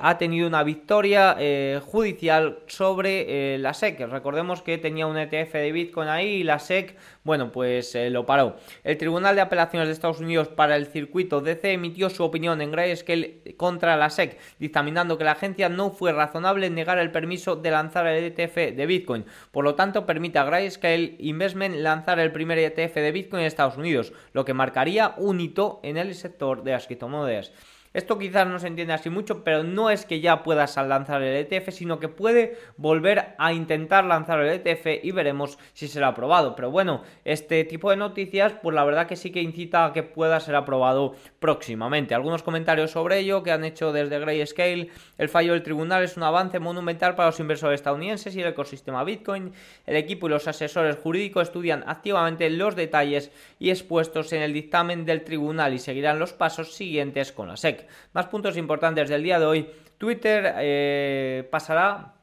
ha 0.00 0.18
tenido 0.18 0.48
una 0.48 0.62
victoria 0.62 1.36
eh, 1.38 1.80
judicial 1.84 2.60
sobre 2.66 3.54
eh, 3.54 3.58
la 3.58 3.74
SEC. 3.74 4.00
Recordemos 4.08 4.62
que 4.62 4.78
tenía 4.78 5.06
un 5.06 5.16
ETF 5.16 5.52
de 5.52 5.72
Bitcoin 5.72 6.08
ahí 6.08 6.28
y 6.28 6.44
la 6.44 6.58
SEC, 6.58 6.96
bueno, 7.24 7.52
pues 7.52 7.94
eh, 7.94 8.10
lo 8.10 8.26
paró. 8.26 8.56
El 8.84 8.98
Tribunal 8.98 9.34
de 9.34 9.42
Apelaciones 9.42 9.88
de 9.88 9.94
Estados 9.94 10.20
Unidos 10.20 10.48
para 10.48 10.76
el 10.76 10.86
circuito 10.86 11.40
DC 11.40 11.72
emitió 11.72 12.10
su 12.10 12.24
opinión 12.24 12.60
en 12.60 12.70
Grayscale 12.70 13.54
contra 13.56 13.96
la 13.96 14.10
SEC, 14.10 14.38
dictaminando 14.58 15.18
que 15.18 15.24
la 15.24 15.32
agencia 15.32 15.68
no 15.68 15.90
fue 15.90 16.12
razonable 16.12 16.70
negar 16.70 16.98
el 16.98 17.10
permiso 17.10 17.56
de 17.56 17.70
lanzar 17.70 18.06
el 18.06 18.24
ETF 18.24 18.74
de 18.76 18.86
Bitcoin. 18.86 19.24
Por 19.50 19.64
lo 19.64 19.74
tanto, 19.74 20.06
permite 20.06 20.38
a 20.38 20.44
Grayscale 20.44 21.16
Investment 21.18 21.76
lanzar 21.76 22.18
el 22.20 22.32
primer 22.32 22.58
ETF 22.58 22.94
de 22.94 23.12
Bitcoin 23.12 23.40
en 23.40 23.46
Estados 23.46 23.76
Unidos, 23.76 24.12
lo 24.32 24.44
que 24.44 24.54
marcaría 24.54 25.14
un 25.16 25.40
hito 25.40 25.80
en 25.82 25.96
el 25.96 26.14
sector 26.14 26.62
de 26.62 26.72
las 26.72 26.86
criptomonedas. 26.86 27.52
Esto 27.94 28.18
quizás 28.18 28.46
no 28.46 28.58
se 28.58 28.68
entiende 28.68 28.94
así 28.94 29.10
mucho, 29.10 29.44
pero 29.44 29.64
no 29.64 29.90
es 29.90 30.06
que 30.06 30.20
ya 30.20 30.42
puedas 30.42 30.76
lanzar 30.76 31.22
el 31.22 31.46
ETF, 31.46 31.70
sino 31.70 31.98
que 31.98 32.08
puede 32.08 32.56
volver 32.76 33.34
a 33.38 33.52
intentar 33.52 34.04
lanzar 34.04 34.40
el 34.40 34.48
ETF 34.48 35.04
y 35.04 35.10
veremos 35.10 35.58
si 35.74 35.88
será 35.88 36.08
aprobado. 36.08 36.56
Pero 36.56 36.70
bueno, 36.70 37.02
este 37.24 37.64
tipo 37.64 37.90
de 37.90 37.96
noticias, 37.96 38.54
pues 38.62 38.74
la 38.74 38.84
verdad 38.84 39.06
que 39.06 39.16
sí 39.16 39.30
que 39.30 39.42
incita 39.42 39.84
a 39.84 39.92
que 39.92 40.02
pueda 40.02 40.40
ser 40.40 40.54
aprobado 40.54 41.14
próximamente. 41.38 42.14
Algunos 42.14 42.42
comentarios 42.42 42.92
sobre 42.92 43.18
ello 43.18 43.42
que 43.42 43.52
han 43.52 43.64
hecho 43.64 43.92
desde 43.92 44.18
Grayscale. 44.18 44.88
El 45.18 45.28
fallo 45.28 45.52
del 45.52 45.62
tribunal 45.62 46.02
es 46.02 46.16
un 46.16 46.22
avance 46.22 46.58
monumental 46.58 47.14
para 47.14 47.28
los 47.28 47.40
inversores 47.40 47.80
estadounidenses 47.80 48.34
y 48.34 48.40
el 48.40 48.48
ecosistema 48.48 49.04
Bitcoin. 49.04 49.52
El 49.86 49.96
equipo 49.96 50.26
y 50.26 50.30
los 50.30 50.48
asesores 50.48 50.96
jurídicos 50.96 51.48
estudian 51.48 51.84
activamente 51.86 52.48
los 52.48 52.74
detalles 52.74 53.30
y 53.58 53.70
expuestos 53.70 54.32
en 54.32 54.42
el 54.42 54.52
dictamen 54.52 55.04
del 55.04 55.24
tribunal 55.24 55.74
y 55.74 55.78
seguirán 55.78 56.18
los 56.18 56.32
pasos 56.32 56.74
siguientes 56.74 57.32
con 57.32 57.48
la 57.48 57.56
SEC. 57.56 57.81
Más 58.12 58.26
puntos 58.26 58.56
importantes 58.56 59.08
del 59.08 59.22
día 59.22 59.38
de 59.38 59.46
hoy. 59.46 59.70
Twitter 59.98 60.54
eh, 60.58 61.48
pasará 61.50 62.14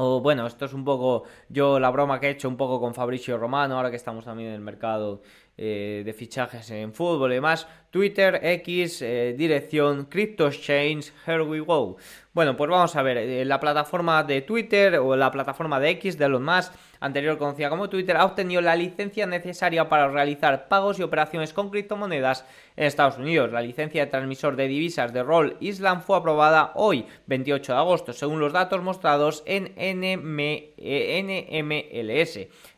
o 0.00 0.20
bueno, 0.20 0.46
esto 0.46 0.66
es 0.66 0.72
un 0.72 0.84
poco 0.84 1.24
yo 1.48 1.80
la 1.80 1.90
broma 1.90 2.20
que 2.20 2.28
he 2.28 2.30
hecho 2.30 2.48
un 2.48 2.56
poco 2.56 2.80
con 2.80 2.94
Fabricio 2.94 3.36
Romano, 3.36 3.76
ahora 3.76 3.90
que 3.90 3.96
estamos 3.96 4.24
también 4.24 4.50
en 4.50 4.54
el 4.54 4.60
mercado 4.60 5.22
eh, 5.56 6.02
de 6.04 6.12
fichajes 6.12 6.70
en 6.70 6.94
fútbol 6.94 7.32
y 7.32 7.34
demás. 7.34 7.66
Twitter, 7.90 8.38
X, 8.40 9.02
eh, 9.02 9.34
dirección, 9.36 10.04
Crypto 10.04 10.46
Exchange, 10.46 11.12
here 11.26 11.42
we 11.42 11.58
go. 11.58 11.96
Bueno, 12.32 12.56
pues 12.56 12.70
vamos 12.70 12.94
a 12.94 13.02
ver, 13.02 13.44
la 13.44 13.58
plataforma 13.58 14.22
de 14.22 14.42
Twitter 14.42 15.00
o 15.00 15.16
la 15.16 15.32
plataforma 15.32 15.80
de 15.80 15.90
X 15.90 16.16
de 16.16 16.26
Elon 16.26 16.44
Musk 16.44 16.72
anterior 17.00 17.38
conocida 17.38 17.70
como 17.70 17.88
Twitter, 17.88 18.16
ha 18.16 18.24
obtenido 18.24 18.60
la 18.60 18.76
licencia 18.76 19.26
necesaria 19.26 19.88
para 19.88 20.08
realizar 20.08 20.68
pagos 20.68 20.98
y 20.98 21.02
operaciones 21.02 21.52
con 21.52 21.70
criptomonedas 21.70 22.44
en 22.76 22.84
Estados 22.84 23.18
Unidos. 23.18 23.52
La 23.52 23.60
licencia 23.60 24.04
de 24.04 24.10
transmisor 24.10 24.56
de 24.56 24.68
divisas 24.68 25.12
de 25.12 25.22
Roll 25.22 25.56
Island 25.60 26.02
fue 26.02 26.16
aprobada 26.16 26.72
hoy, 26.74 27.06
28 27.26 27.72
de 27.72 27.78
agosto, 27.78 28.12
según 28.12 28.40
los 28.40 28.52
datos 28.52 28.82
mostrados 28.82 29.42
en 29.46 29.74
NMLS. 29.76 30.78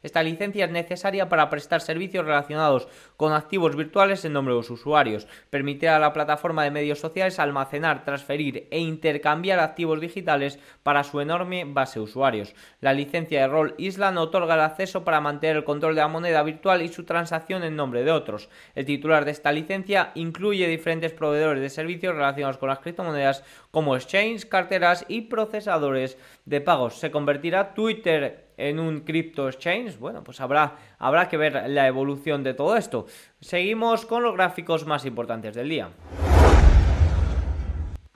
Esta 0.03 0.23
licencia 0.23 0.65
es 0.65 0.71
necesaria 0.71 1.29
para 1.29 1.51
prestar 1.51 1.81
servicios 1.81 2.25
relacionados 2.25 2.89
con 3.17 3.33
activos 3.33 3.77
virtuales 3.77 4.25
en 4.25 4.33
nombre 4.33 4.55
de 4.55 4.61
los 4.61 4.71
usuarios. 4.71 5.27
Permitirá 5.51 5.97
a 5.97 6.01
la 6.01 6.13
plataforma 6.13 6.65
de 6.65 6.71
medios 6.71 6.99
sociales 6.99 7.39
almacenar, 7.39 8.05
transferir 8.05 8.69
e 8.71 8.79
intercambiar 8.79 9.59
activos 9.59 10.01
digitales 10.01 10.59
para 10.83 11.05
su 11.05 11.21
enorme 11.21 11.65
base 11.67 11.99
de 11.99 12.05
usuarios. 12.05 12.55
La 12.81 12.93
licencia 12.93 13.41
de 13.41 13.49
Roll 13.49 13.75
Island 13.79 14.10
otorga 14.19 14.55
el 14.55 14.61
acceso 14.61 15.05
para 15.05 15.21
mantener 15.21 15.57
el 15.57 15.65
control 15.65 15.95
de 15.95 16.01
la 16.01 16.09
moneda 16.09 16.43
virtual 16.43 16.83
y 16.83 16.89
su 16.89 17.05
transacción 17.05 17.63
en 17.63 17.77
nombre 17.77 18.05
de 18.05 18.11
otros. 18.11 18.49
El 18.75 18.85
titular 18.85 19.25
de 19.25 19.31
esta 19.31 19.53
licencia 19.53 20.13
incluye 20.15 20.67
diferentes 20.67 21.13
proveedores 21.13 21.63
de 21.63 21.71
servicios 21.71 22.15
relacionados 22.15 22.59
con 22.59 22.69
las 22.69 22.81
criptomonedas 22.81 23.45
como 23.71 23.97
exchange, 23.97 24.49
carteras 24.49 25.05
y 25.09 25.23
procesadores 25.23 26.19
de 26.45 26.61
pagos. 26.61 26.99
Se 26.99 27.11
convertirá 27.11 27.75
Twitter 27.75 28.51
en 28.57 28.79
un 28.79 29.01
crypto 29.01 29.49
exchange, 29.49 29.99
bueno, 29.99 30.23
pues 30.23 30.41
habrá, 30.41 30.77
habrá 30.99 31.29
que 31.29 31.37
ver 31.37 31.69
la 31.69 31.87
evolución 31.87 32.43
de 32.43 32.55
todo 32.55 32.77
esto. 32.77 33.07
Seguimos 33.41 34.05
con 34.05 34.23
los 34.23 34.35
gráficos 34.35 34.87
más 34.87 35.05
importantes 35.07 35.55
del 35.55 35.69
día. 35.69 35.89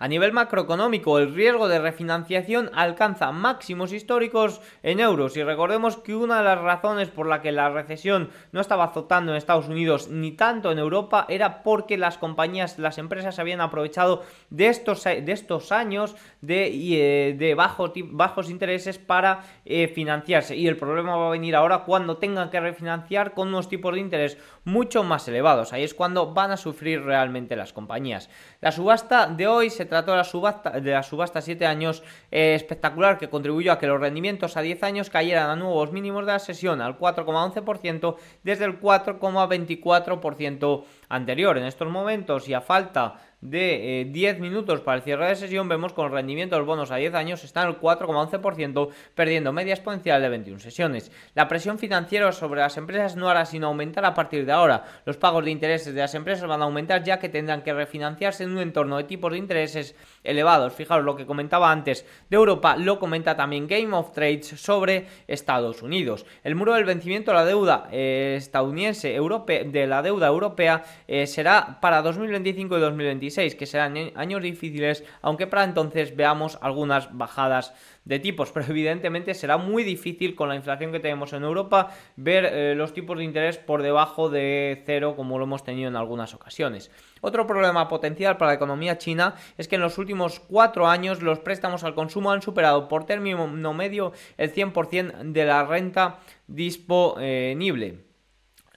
A 0.05 0.09
nivel 0.09 0.35
macroeconómico, 0.35 1.19
el 1.19 1.35
riesgo 1.35 1.67
de 1.67 1.79
refinanciación 1.79 2.71
alcanza 2.75 3.33
máximos 3.33 3.91
históricos 3.91 4.61
en 4.83 5.01
euros 5.01 5.35
y 5.39 5.43
recordemos 5.43 5.97
que 5.97 6.15
una 6.15 6.37
de 6.37 6.45
las 6.45 6.61
razones 6.61 7.09
por 7.09 7.27
la 7.27 7.41
que 7.41 7.53
la 7.53 7.71
recesión 7.71 8.29
no 8.53 8.61
estaba 8.61 8.85
azotando 8.85 9.33
en 9.33 9.39
Estados 9.39 9.67
Unidos 9.67 10.09
ni 10.11 10.33
tanto 10.33 10.71
en 10.71 10.79
Europa 10.79 11.25
era 11.31 11.63
porque 11.63 11.97
las 11.97 12.19
compañías, 12.19 12.79
las 12.79 12.99
empresas 12.99 13.39
habían 13.39 13.63
aprovechado 13.63 14.25
de 14.51 14.67
estos, 14.67 15.05
de 15.05 15.33
estos 15.33 15.73
años 15.73 16.17
de, 16.43 16.67
eh, 16.67 17.33
de 17.33 17.55
bajos 17.55 18.51
intereses 18.51 18.99
para 18.99 19.41
eh, 19.65 19.89
financiarse 19.89 20.55
y 20.55 20.69
el 20.69 20.77
problema 20.77 21.17
va 21.17 21.29
a 21.29 21.31
venir 21.31 21.57
ahora 21.57 21.85
cuando 21.85 22.19
tengan 22.19 22.51
que 22.51 22.61
refinanciar 22.61 23.33
con 23.33 23.49
unos 23.49 23.71
tipos 23.71 23.95
de 23.95 24.01
interés 24.01 24.37
mucho 24.65 25.03
más 25.03 25.27
elevados. 25.29 25.73
Ahí 25.73 25.83
es 25.83 25.95
cuando 25.95 26.35
van 26.35 26.51
a 26.51 26.59
sufrir 26.59 27.03
realmente 27.03 27.57
las 27.57 27.73
compañías. 27.73 28.29
La 28.61 28.71
subasta 28.71 29.29
de 29.29 29.47
hoy 29.47 29.71
se 29.71 29.94
de 30.03 30.17
la 30.17 30.25
subasta, 30.25 30.71
de 30.71 30.91
la 30.91 31.03
subasta 31.03 31.41
7 31.41 31.67
años 31.67 32.03
eh, 32.31 32.55
espectacular 32.55 33.19
que 33.19 33.29
contribuyó 33.29 33.73
a 33.73 33.79
que 33.79 33.87
los 33.87 34.01
rendimientos 34.01 34.57
a 34.57 34.63
10 34.63 34.83
años 34.83 35.11
cayeran 35.11 35.51
a 35.51 35.57
nuevos 35.57 35.93
mínimos 35.93 36.25
de 36.27 36.33
la 36.33 36.39
sesión 36.39 36.81
al 36.81 36.99
4,11% 36.99 38.17
desde 38.43 38.65
el 38.65 38.81
4,24% 38.81 40.85
anterior. 41.09 41.59
En 41.59 41.65
estos 41.65 41.89
momentos 41.89 42.49
y 42.49 42.55
a 42.55 42.61
falta 42.61 43.21
de 43.45 44.09
10 44.11 44.37
eh, 44.37 44.41
minutos 44.41 44.81
para 44.81 44.97
el 44.97 45.03
cierre 45.03 45.29
de 45.29 45.37
sesión, 45.37 45.69
vemos 45.69 45.93
con 45.93 46.11
rendimiento 46.11 46.55
de 46.57 46.61
los 46.61 46.67
bonos 46.67 46.91
a 46.91 46.97
10 46.97 47.15
años 47.15 47.45
está 47.45 47.63
en 47.63 47.69
el 47.69 47.79
4,11%, 47.79 48.89
perdiendo 49.15 49.53
media 49.53 49.75
exponencial 49.75 50.23
de 50.23 50.31
21 50.31 50.59
sesiones. 50.61 51.13
La 51.35 51.47
presión 51.47 51.79
financiera 51.79 52.33
sobre 52.33 52.61
las 52.61 52.77
empresas 52.79 53.17
no 53.17 53.29
hará 53.29 53.45
sino 53.45 53.67
aumentar 53.67 54.05
a 54.07 54.15
partir 54.15 54.47
de 54.47 54.53
ahora. 54.53 54.85
Los 55.05 55.19
pagos 55.19 55.45
de 55.45 55.51
intereses 55.51 55.95
de 55.95 56.01
las 56.01 56.15
empresas 56.15 56.49
van 56.49 56.63
a 56.63 56.65
aumentar 56.65 57.05
ya 57.05 57.19
que 57.19 57.29
tendrán 57.29 57.63
que 57.63 57.75
refinanciarse 57.75 58.45
en 58.45 58.53
un 58.53 58.61
entorno 58.61 58.97
de 58.97 59.05
tipos 59.05 59.31
de 59.31 59.39
intereses 59.39 59.95
elevados. 60.23 60.73
Fijaros 60.73 61.05
lo 61.05 61.15
que 61.15 61.27
comentaba 61.27 61.71
antes 61.71 62.07
de 62.31 62.37
Europa, 62.37 62.77
lo 62.77 62.99
comenta 62.99 63.37
también 63.37 63.67
Game 63.67 63.95
of 63.95 64.13
Trades 64.13 64.47
sobre 64.47 65.07
Estados 65.29 65.83
Unidos. 65.83 66.25
El 66.45 66.55
muro 66.55 66.73
del 66.73 66.85
vencimiento 66.85 67.31
de 67.31 67.37
la 67.37 67.45
deuda 67.45 67.89
eh, 67.93 68.37
estadounidense 68.39 69.19
de 69.19 69.87
la 69.87 70.01
deuda 70.01 70.29
europea 70.29 70.83
eh, 71.07 71.27
será 71.27 71.79
para 71.83 72.01
2025 72.01 72.79
y 72.79 72.81
2026 72.81 73.34
que 73.35 73.67
serán 73.67 73.97
años 74.15 74.43
difíciles, 74.43 75.05
aunque 75.23 75.47
para 75.47 75.65
entonces 75.65 76.15
veamos 76.15 76.57
algunas 76.61 77.17
bajadas 77.17 77.75
de 78.05 78.19
tipos, 78.19 78.51
pero 78.55 78.67
evidentemente 78.69 79.35
será 79.35 79.57
muy 79.57 79.83
difícil 79.83 80.35
con 80.35 80.49
la 80.49 80.55
inflación 80.55 80.93
que 80.93 81.01
tenemos 81.01 81.33
en 81.33 81.43
Europa 81.43 81.91
ver 82.17 82.45
eh, 82.45 82.75
los 82.77 82.93
tipos 82.93 83.19
de 83.19 83.25
interés 83.25 83.59
por 83.59 83.83
debajo 83.83 84.31
de 84.31 84.83
cero 84.87 85.15
como 85.17 85.39
lo 85.39 85.45
hemos 85.45 85.65
tenido 85.65 85.89
en 85.89 85.97
algunas 85.97 86.35
ocasiones. 86.35 86.91
Otro 87.21 87.47
problema 87.47 87.89
potencial 87.89 88.37
para 88.37 88.53
la 88.53 88.57
economía 88.57 88.99
china 88.99 89.35
es 89.59 89.67
que 89.67 89.77
en 89.77 89.83
los 89.83 89.99
últimos 89.99 90.41
cuatro 90.41 90.87
años 90.87 91.23
los 91.23 91.41
préstamos 91.41 91.83
al 91.83 91.95
consumo 91.95 92.31
han 92.31 92.43
superado 92.43 92.87
por 92.89 93.05
término 93.05 93.75
medio 93.75 94.13
el 94.37 94.53
100% 94.53 95.33
de 95.33 95.45
la 95.45 95.65
renta 95.65 96.21
disponible. 96.47 98.14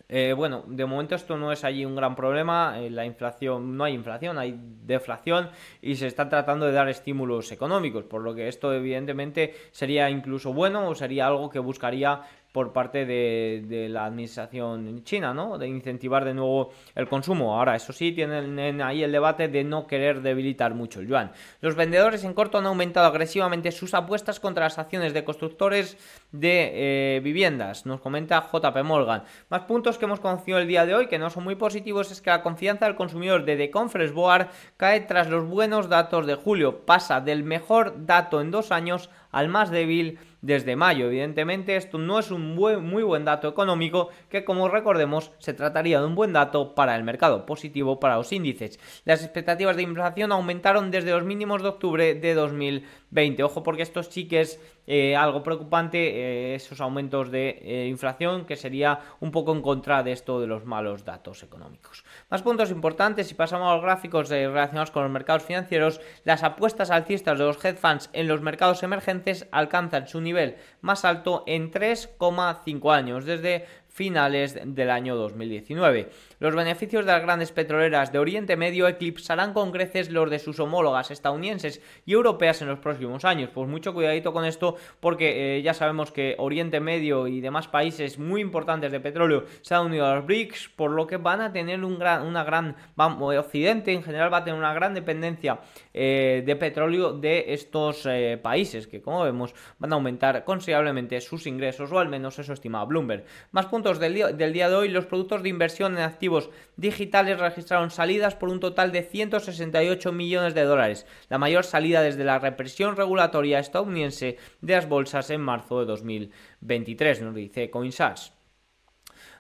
Eh, 0.10 0.32
bueno, 0.32 0.63
de 0.67 0.86
momento 0.86 1.15
esto 1.15 1.36
no 1.36 1.52
es 1.52 1.65
allí 1.65 1.84
un 1.84 1.96
gran 1.96 2.15
problema, 2.15 2.80
eh, 2.80 2.89
la 2.89 3.06
inflación, 3.06 3.76
no 3.76 3.84
hay 3.84 3.93
inflación, 3.93 4.38
hay 4.38 4.58
deflación 4.58 5.50
y 5.82 5.98
se 5.98 6.08
está 6.08 6.30
tratando 6.30 6.65
de 6.65 6.72
dar 6.72 6.88
estímulos 6.88 7.52
económicos, 7.52 8.06
por 8.06 8.22
lo 8.22 8.34
que 8.34 8.48
esto 8.48 8.74
evidentemente 8.74 9.54
sería 9.72 10.10
incluso 10.10 10.54
bueno 10.54 10.88
o 10.88 10.96
sería 10.96 11.28
algo 11.28 11.50
que 11.50 11.60
buscaría 11.60 12.22
por 12.52 12.74
parte 12.74 13.06
de, 13.06 13.88
la 13.90 14.06
administración 14.06 15.04
china, 15.04 15.34
¿no? 15.34 15.58
De 15.58 15.68
incentivar 15.68 16.26
de 16.26 16.34
nuevo 16.34 16.72
el 16.96 17.08
consumo. 17.08 17.56
Ahora, 17.56 17.76
eso 17.76 17.94
sí, 17.94 18.12
tienen 18.12 18.82
ahí 18.82 19.04
el 19.04 19.12
debate 19.12 19.48
de 19.48 19.64
no 19.64 19.88
querer 19.88 20.22
debilitar 20.22 20.74
mucho 20.74 21.00
el 21.00 21.08
yuan. 21.08 21.32
Los 21.62 21.76
vendedores 21.76 22.24
en 22.24 22.34
corto 22.34 22.58
han 22.58 22.66
aumentado 22.66 23.08
agresivamente 23.08 23.72
sus 23.72 23.94
apuestas 23.94 24.40
contra 24.40 24.64
las 24.64 24.80
acciones 24.80 25.14
de 25.14 25.24
constructores 25.24 25.98
de 26.32 26.72
eh, 27.18 27.20
viviendas, 27.22 27.86
nos 27.86 28.02
comenta 28.02 28.50
JP 28.52 28.84
Morgan. 28.84 29.24
Más 29.50 29.62
puntos 29.62 29.98
que 29.98 30.06
hemos 30.06 30.20
conocido 30.20 30.58
el 30.58 30.68
día 30.68 30.86
de 30.86 30.96
hoy 30.96 31.08
que 31.08 31.20
no 31.20 31.30
son 31.30 31.44
muy 31.44 31.56
positivos 31.56 32.12
es 32.12 32.22
que 32.22 32.30
la 32.30 32.42
confianza 32.42 32.86
del 32.86 32.96
consumidor 32.96 33.46
de 33.46 33.56
The 33.56 33.72
Conference 33.72 34.14
Board 34.14 34.48
cae 34.78 35.02
tras 35.02 35.30
los 35.30 35.46
buenos 35.46 35.90
datos 35.90 36.26
de 36.26 36.36
julio, 36.36 36.86
pasa 36.86 37.22
del 37.22 37.44
mejor 37.44 38.06
dato 38.06 38.42
en 38.42 38.52
dos 38.52 38.72
años 38.72 39.10
al 39.38 39.50
más 39.50 39.69
débil 39.69 40.17
desde 40.41 40.76
mayo. 40.76 41.06
Evidentemente 41.06 41.76
esto 41.76 42.00
no 42.00 42.17
es 42.17 42.32
un 42.32 42.56
muy 42.56 43.04
buen 43.04 43.23
dato 43.23 43.47
económico 43.47 44.10
que 44.30 44.43
como 44.43 44.67
recordemos 44.67 45.32
se 45.38 45.54
trataría 45.54 46.00
de 46.00 46.08
un 46.08 46.15
buen 46.15 46.34
dato 46.34 46.73
para 46.73 46.95
el 46.95 47.04
mercado, 47.04 47.45
positivo 47.45 48.00
para 48.00 48.15
los 48.15 48.32
índices. 48.32 48.80
Las 49.06 49.23
expectativas 49.23 49.76
de 49.76 49.84
inflación 49.84 50.32
aumentaron 50.32 50.89
desde 50.89 51.12
los 51.12 51.23
mínimos 51.23 51.62
de 51.62 51.69
octubre 51.69 52.15
de 52.15 52.34
2020. 52.34 53.43
Ojo 53.43 53.62
porque 53.62 53.84
esto 53.84 54.02
sí 54.02 54.28
que 54.28 54.41
es 54.41 54.60
eh, 54.88 55.17
algo 55.17 55.43
preocupante, 55.43 55.97
eh, 55.97 56.56
esos 56.56 56.80
aumentos 56.80 57.30
de 57.30 57.60
eh, 57.62 57.88
inflación 57.88 58.45
que 58.45 58.56
sería 58.56 59.02
un 59.19 59.32
poco 59.32 59.52
en 59.52 59.62
contra 59.62 60.02
de 60.02 60.13
esto 60.13 60.39
de 60.39 60.47
los 60.47 60.65
malos 60.65 61.04
datos 61.04 61.43
económicos. 61.43 62.06
Más 62.30 62.41
puntos 62.41 62.71
importantes, 62.71 63.28
si 63.28 63.36
pasamos 63.36 63.67
a 63.67 63.76
los 63.76 63.84
gráficos 63.84 64.30
relacionados 64.30 64.91
con 64.91 65.04
los 65.04 65.12
mercados 65.12 65.43
financieros, 65.43 66.00
las 66.23 66.43
apuestas 66.43 66.89
alcistas 66.89 67.38
de 67.38 67.43
los 67.43 67.63
hedge 67.63 67.78
funds 67.78 68.10
en 68.13 68.30
los 68.30 68.41
mercados 68.41 68.82
emergentes 68.82 69.47
alcanzan 69.52 70.08
su 70.08 70.21
nivel 70.21 70.56
más 70.80 71.04
alto 71.04 71.43
en 71.47 71.69
3,5 71.69 72.95
años, 72.95 73.26
desde 73.26 73.65
finales 73.97 74.58
del 74.63 74.91
año 74.91 75.15
2019. 75.15 76.10
Los 76.39 76.54
beneficios 76.54 77.04
de 77.04 77.12
las 77.12 77.23
grandes 77.23 77.52
petroleras 77.52 78.12
de 78.12 78.19
Oriente 78.19 78.58
Medio 78.58 78.88
eclipsarán 78.88 79.54
con 79.54 79.71
creces 79.71 80.12
los 80.12 80.30
de 80.30 80.38
sus 80.38 80.60
homólogas 80.60 81.10
estadounidenses 81.10 81.82
y 82.06 82.13
europeas 82.13 82.62
en 82.62 82.67
los 82.67 82.78
próximos 82.78 83.26
años. 83.26 83.50
Pues 83.52 83.67
mucho 83.67 83.91
cuidadito 83.91 84.34
con 84.34 84.45
esto 84.45 84.76
porque 85.00 85.58
eh, 85.58 85.62
ya 85.63 85.73
sabemos 85.73 86.12
que 86.12 86.36
Oriente 86.38 86.80
Medio 86.80 87.26
y 87.26 87.41
demás 87.41 87.67
países 87.67 88.19
muy 88.19 88.41
importantes 88.41 88.91
de 88.91 89.00
petróleo 89.00 89.45
se 89.62 89.73
han 89.73 89.88
unido 89.88 90.06
a 90.06 90.13
los 90.13 90.28
BRICS, 90.28 90.69
por 90.76 90.91
lo 90.91 91.08
que 91.08 91.17
van 91.17 91.41
a 91.41 91.52
tener 91.52 91.84
una 91.84 92.43
gran, 92.43 92.76
Occidente 92.97 93.93
en 93.93 94.04
general 94.04 94.32
va 94.32 94.38
a 94.38 94.43
tener 94.43 94.60
una 94.60 94.76
gran 94.76 94.93
dependencia 94.93 95.60
eh, 95.91 96.43
de 96.45 96.56
petróleo 96.56 97.13
de 97.13 97.45
estos 97.47 98.06
eh, 98.06 98.39
países 98.39 98.86
que 98.86 99.02
como 99.02 99.23
vemos 99.23 99.56
van 99.80 99.91
a 99.91 99.95
aumentar 99.95 100.43
considerablemente 100.43 101.19
sus 101.19 101.47
ingresos 101.47 101.91
o 101.91 101.97
al 101.97 102.10
menos 102.10 102.38
eso 102.38 102.54
estima 102.54 102.86
Bloomberg. 102.86 103.26
Más 103.50 103.65
puntos 103.65 103.97
del 103.97 104.13
día, 104.13 104.28
del 104.28 104.54
día 104.54 104.69
de 104.69 104.76
hoy, 104.76 104.89
los 104.89 105.08
productos 105.08 105.41
de 105.41 105.50
inversión 105.50 105.97
en 105.97 106.04
activos 106.04 106.27
digitales 106.76 107.40
registraron 107.40 107.92
salidas 107.92 108.36
por 108.36 108.50
un 108.50 108.60
total 108.60 108.92
de 108.92 109.04
168 109.04 110.12
millones 110.12 110.54
de 110.54 110.63
dólares, 110.63 111.06
la 111.30 111.38
mayor 111.38 111.63
salida 111.63 112.02
desde 112.02 112.24
la 112.24 112.40
represión 112.40 112.96
regulatoria 112.96 113.60
estadounidense 113.60 114.38
de 114.62 114.74
las 114.74 114.88
bolsas 114.88 115.30
en 115.30 115.42
marzo 115.42 115.80
de 115.80 115.86
2023, 115.86 117.22
nos 117.22 117.36
dice 117.36 117.70
CoinSars. 117.70 118.37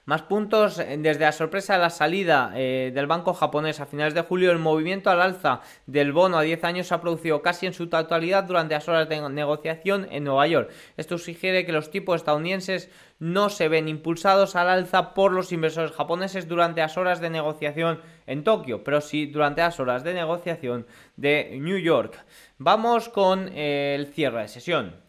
Más 0.07 0.21
puntos, 0.21 0.79
eh, 0.79 0.95
desde 0.97 1.25
la 1.25 1.33
sorpresa 1.33 1.73
de 1.73 1.79
la 1.79 1.89
salida 1.89 2.53
eh, 2.55 2.93
del 2.95 3.07
banco 3.07 3.33
japonés 3.33 3.81
a 3.81 3.85
finales 3.85 4.13
de 4.13 4.21
julio, 4.21 4.51
el 4.51 4.57
movimiento 4.57 5.09
al 5.09 5.21
alza 5.21 5.59
del 5.85 6.13
bono 6.13 6.37
a 6.37 6.43
10 6.43 6.63
años 6.63 6.87
se 6.87 6.93
ha 6.93 7.01
producido 7.01 7.41
casi 7.41 7.65
en 7.65 7.73
su 7.73 7.87
totalidad 7.87 8.45
durante 8.45 8.73
las 8.73 8.87
horas 8.87 9.09
de 9.09 9.19
negociación 9.29 10.07
en 10.09 10.23
Nueva 10.23 10.47
York. 10.47 10.71
Esto 10.95 11.17
sugiere 11.17 11.65
que 11.65 11.73
los 11.73 11.91
tipos 11.91 12.15
estadounidenses 12.21 12.89
no 13.19 13.49
se 13.49 13.67
ven 13.67 13.89
impulsados 13.89 14.55
al 14.55 14.69
alza 14.69 15.13
por 15.13 15.33
los 15.33 15.51
inversores 15.51 15.91
japoneses 15.91 16.47
durante 16.47 16.79
las 16.79 16.95
horas 16.95 17.19
de 17.19 17.29
negociación 17.29 17.99
en 18.27 18.45
Tokio, 18.45 18.85
pero 18.85 19.01
sí 19.01 19.25
durante 19.25 19.59
las 19.59 19.77
horas 19.81 20.05
de 20.05 20.13
negociación 20.13 20.87
de 21.17 21.57
New 21.59 21.79
York. 21.79 22.17
Vamos 22.59 23.09
con 23.09 23.49
eh, 23.53 23.95
el 23.99 24.07
cierre 24.07 24.43
de 24.43 24.47
sesión. 24.47 25.06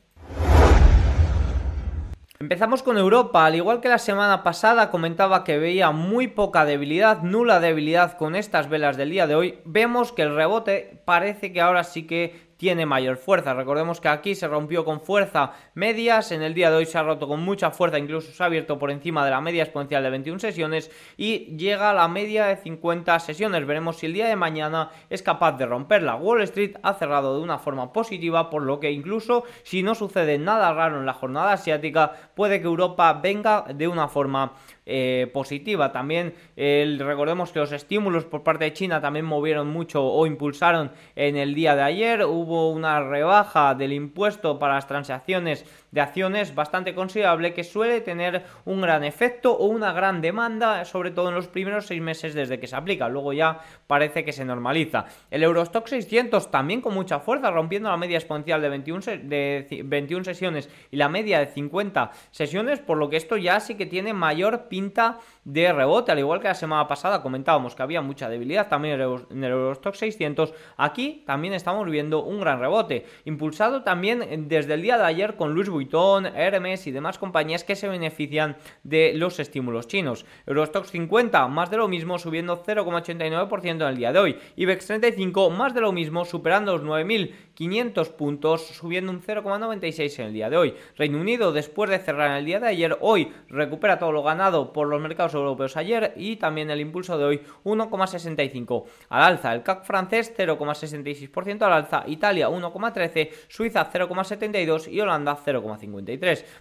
Empezamos 2.40 2.84
con 2.84 2.96
Europa, 2.98 3.44
al 3.44 3.56
igual 3.56 3.80
que 3.80 3.88
la 3.88 3.98
semana 3.98 4.44
pasada 4.44 4.92
comentaba 4.92 5.42
que 5.42 5.58
veía 5.58 5.90
muy 5.90 6.28
poca 6.28 6.64
debilidad, 6.64 7.22
nula 7.22 7.58
debilidad 7.58 8.16
con 8.16 8.36
estas 8.36 8.68
velas 8.68 8.96
del 8.96 9.10
día 9.10 9.26
de 9.26 9.34
hoy, 9.34 9.58
vemos 9.64 10.12
que 10.12 10.22
el 10.22 10.36
rebote 10.36 11.02
parece 11.04 11.52
que 11.52 11.60
ahora 11.60 11.82
sí 11.82 12.06
que 12.06 12.47
tiene 12.58 12.84
mayor 12.84 13.16
fuerza. 13.16 13.54
Recordemos 13.54 14.02
que 14.02 14.08
aquí 14.08 14.34
se 14.34 14.46
rompió 14.46 14.84
con 14.84 15.00
fuerza 15.00 15.52
medias, 15.74 16.32
en 16.32 16.42
el 16.42 16.52
día 16.52 16.70
de 16.70 16.76
hoy 16.76 16.86
se 16.86 16.98
ha 16.98 17.02
roto 17.02 17.26
con 17.26 17.40
mucha 17.40 17.70
fuerza, 17.70 17.98
incluso 17.98 18.30
se 18.32 18.42
ha 18.42 18.46
abierto 18.46 18.78
por 18.78 18.90
encima 18.90 19.24
de 19.24 19.30
la 19.30 19.40
media 19.40 19.62
exponencial 19.62 20.02
de 20.02 20.10
21 20.10 20.40
sesiones 20.40 20.90
y 21.16 21.56
llega 21.56 21.90
a 21.90 21.94
la 21.94 22.08
media 22.08 22.46
de 22.46 22.56
50 22.56 23.18
sesiones. 23.20 23.66
Veremos 23.66 23.96
si 23.96 24.06
el 24.06 24.12
día 24.12 24.26
de 24.26 24.36
mañana 24.36 24.90
es 25.08 25.22
capaz 25.22 25.52
de 25.52 25.66
romperla. 25.66 26.16
Wall 26.16 26.42
Street 26.42 26.76
ha 26.82 26.94
cerrado 26.94 27.36
de 27.38 27.42
una 27.42 27.58
forma 27.58 27.92
positiva, 27.92 28.50
por 28.50 28.62
lo 28.62 28.80
que 28.80 28.90
incluso 28.90 29.44
si 29.62 29.82
no 29.82 29.94
sucede 29.94 30.36
nada 30.38 30.72
raro 30.74 30.98
en 30.98 31.06
la 31.06 31.14
jornada 31.14 31.52
asiática, 31.52 32.12
puede 32.34 32.60
que 32.60 32.66
Europa 32.66 33.12
venga 33.22 33.64
de 33.72 33.86
una 33.86 34.08
forma 34.08 34.52
eh, 34.90 35.30
positiva. 35.32 35.92
También 35.92 36.34
recordemos 36.56 37.52
que 37.52 37.58
los 37.58 37.72
estímulos 37.72 38.24
por 38.24 38.42
parte 38.42 38.64
de 38.64 38.72
China 38.72 39.00
también 39.00 39.26
movieron 39.26 39.68
mucho 39.68 40.02
o 40.02 40.26
impulsaron 40.26 40.90
en 41.14 41.36
el 41.36 41.54
día 41.54 41.76
de 41.76 41.82
ayer. 41.82 42.24
Hubo 42.24 42.70
una 42.70 43.00
rebaja 43.02 43.74
del 43.74 43.92
impuesto 43.92 44.58
para 44.58 44.74
las 44.74 44.86
transacciones 44.86 45.64
de 45.90 46.00
acciones 46.00 46.54
bastante 46.54 46.94
considerable 46.94 47.54
que 47.54 47.64
suele 47.64 48.00
tener 48.00 48.44
un 48.64 48.80
gran 48.80 49.04
efecto 49.04 49.52
o 49.52 49.66
una 49.66 49.92
gran 49.92 50.20
demanda, 50.20 50.84
sobre 50.84 51.10
todo 51.10 51.28
en 51.28 51.34
los 51.34 51.48
primeros 51.48 51.86
seis 51.86 52.00
meses 52.00 52.34
desde 52.34 52.58
que 52.60 52.66
se 52.66 52.76
aplica. 52.76 53.08
Luego 53.08 53.32
ya 53.32 53.60
parece 53.86 54.24
que 54.24 54.32
se 54.32 54.44
normaliza. 54.44 55.06
El 55.30 55.42
Eurostock 55.42 55.86
600 55.86 56.50
también 56.50 56.80
con 56.80 56.94
mucha 56.94 57.20
fuerza, 57.20 57.50
rompiendo 57.50 57.90
la 57.90 57.96
media 57.96 58.18
exponencial 58.18 58.60
de 58.60 58.68
21, 58.68 59.00
de 59.24 59.82
21 59.84 60.24
sesiones 60.24 60.68
y 60.90 60.96
la 60.96 61.08
media 61.08 61.38
de 61.38 61.46
50 61.46 62.10
sesiones, 62.30 62.80
por 62.80 62.98
lo 62.98 63.08
que 63.08 63.16
esto 63.16 63.36
ya 63.36 63.60
sí 63.60 63.74
que 63.76 63.86
tiene 63.86 64.12
mayor 64.12 64.68
pinta 64.68 65.18
de 65.44 65.72
rebote, 65.72 66.12
al 66.12 66.18
igual 66.18 66.40
que 66.40 66.48
la 66.48 66.54
semana 66.54 66.86
pasada 66.86 67.22
comentábamos 67.22 67.74
que 67.74 67.82
había 67.82 68.02
mucha 68.02 68.28
debilidad 68.28 68.68
también 68.68 69.00
en 69.00 69.44
el 69.44 69.50
Eurostock 69.50 69.94
600, 69.94 70.52
aquí 70.76 71.22
también 71.26 71.54
estamos 71.54 71.88
viendo 71.88 72.22
un 72.22 72.40
gran 72.40 72.60
rebote, 72.60 73.06
impulsado 73.24 73.82
también 73.82 74.48
desde 74.48 74.74
el 74.74 74.82
día 74.82 74.98
de 74.98 75.04
ayer 75.04 75.36
con 75.36 75.54
Luis 75.54 75.68
Vuitton, 75.78 76.26
Hermes 76.26 76.88
y 76.88 76.90
demás 76.90 77.18
compañías 77.18 77.62
que 77.62 77.76
se 77.76 77.86
benefician 77.86 78.56
de 78.82 79.12
los 79.14 79.38
estímulos 79.38 79.86
chinos. 79.86 80.26
Eurostox 80.44 80.90
50, 80.90 81.46
más 81.46 81.70
de 81.70 81.76
lo 81.76 81.86
mismo, 81.86 82.18
subiendo 82.18 82.64
0,89% 82.64 83.70
en 83.70 83.82
el 83.82 83.96
día 83.96 84.12
de 84.12 84.18
hoy. 84.18 84.38
IBEX 84.56 84.86
35, 84.88 85.50
más 85.50 85.74
de 85.74 85.80
lo 85.80 85.92
mismo, 85.92 86.24
superando 86.24 86.76
los 86.76 86.84
9.500 86.84 88.10
puntos, 88.10 88.66
subiendo 88.66 89.12
un 89.12 89.22
0,96 89.22 90.18
en 90.18 90.26
el 90.26 90.32
día 90.32 90.50
de 90.50 90.56
hoy. 90.56 90.74
Reino 90.96 91.20
Unido, 91.20 91.52
después 91.52 91.90
de 91.90 92.00
cerrar 92.00 92.32
en 92.32 92.38
el 92.38 92.44
día 92.44 92.58
de 92.58 92.66
ayer, 92.66 92.98
hoy 93.00 93.32
recupera 93.48 94.00
todo 94.00 94.10
lo 94.10 94.24
ganado 94.24 94.72
por 94.72 94.88
los 94.88 95.00
mercados 95.00 95.34
europeos 95.34 95.76
ayer 95.76 96.12
y 96.16 96.36
también 96.36 96.70
el 96.70 96.80
impulso 96.80 97.16
de 97.16 97.24
hoy 97.24 97.40
1,65 97.62 98.84
al 99.10 99.22
alza. 99.22 99.54
El 99.54 99.62
CAC 99.62 99.84
francés 99.84 100.34
0,66% 100.36 101.62
al 101.62 101.72
alza, 101.72 102.02
Italia 102.08 102.48
1,13, 102.48 103.30
Suiza 103.46 103.88
0,72 103.92 104.90
y 104.90 105.00
Holanda 105.00 105.38
0,5. 105.44 105.67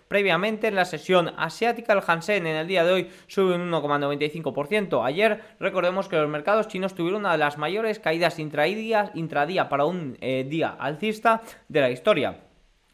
Previamente 0.08 0.68
en 0.68 0.76
la 0.76 0.86
sesión 0.86 1.34
asiática 1.38 1.94
el 1.94 2.02
Hansen 2.06 2.48
en 2.48 2.56
el 2.56 2.68
día 2.68 2.84
de 2.84 2.94
hoy 2.94 3.10
sube 3.28 3.56
un 3.56 3.72
1,95%. 3.72 5.06
Ayer 5.06 5.42
recordemos 5.60 6.08
que 6.08 6.18
los 6.18 6.30
mercados 6.30 6.68
chinos 6.68 6.96
tuvieron 6.96 7.22
una 7.22 7.32
de 7.32 7.38
las 7.38 7.58
mayores 7.58 8.00
caídas 8.00 8.40
intradía, 8.40 9.12
intradía 9.14 9.70
para 9.70 9.86
un 9.86 10.18
eh, 10.22 10.46
día 10.48 10.76
alcista 10.80 11.42
de 11.68 11.82
la 11.82 11.90
historia 11.90 12.42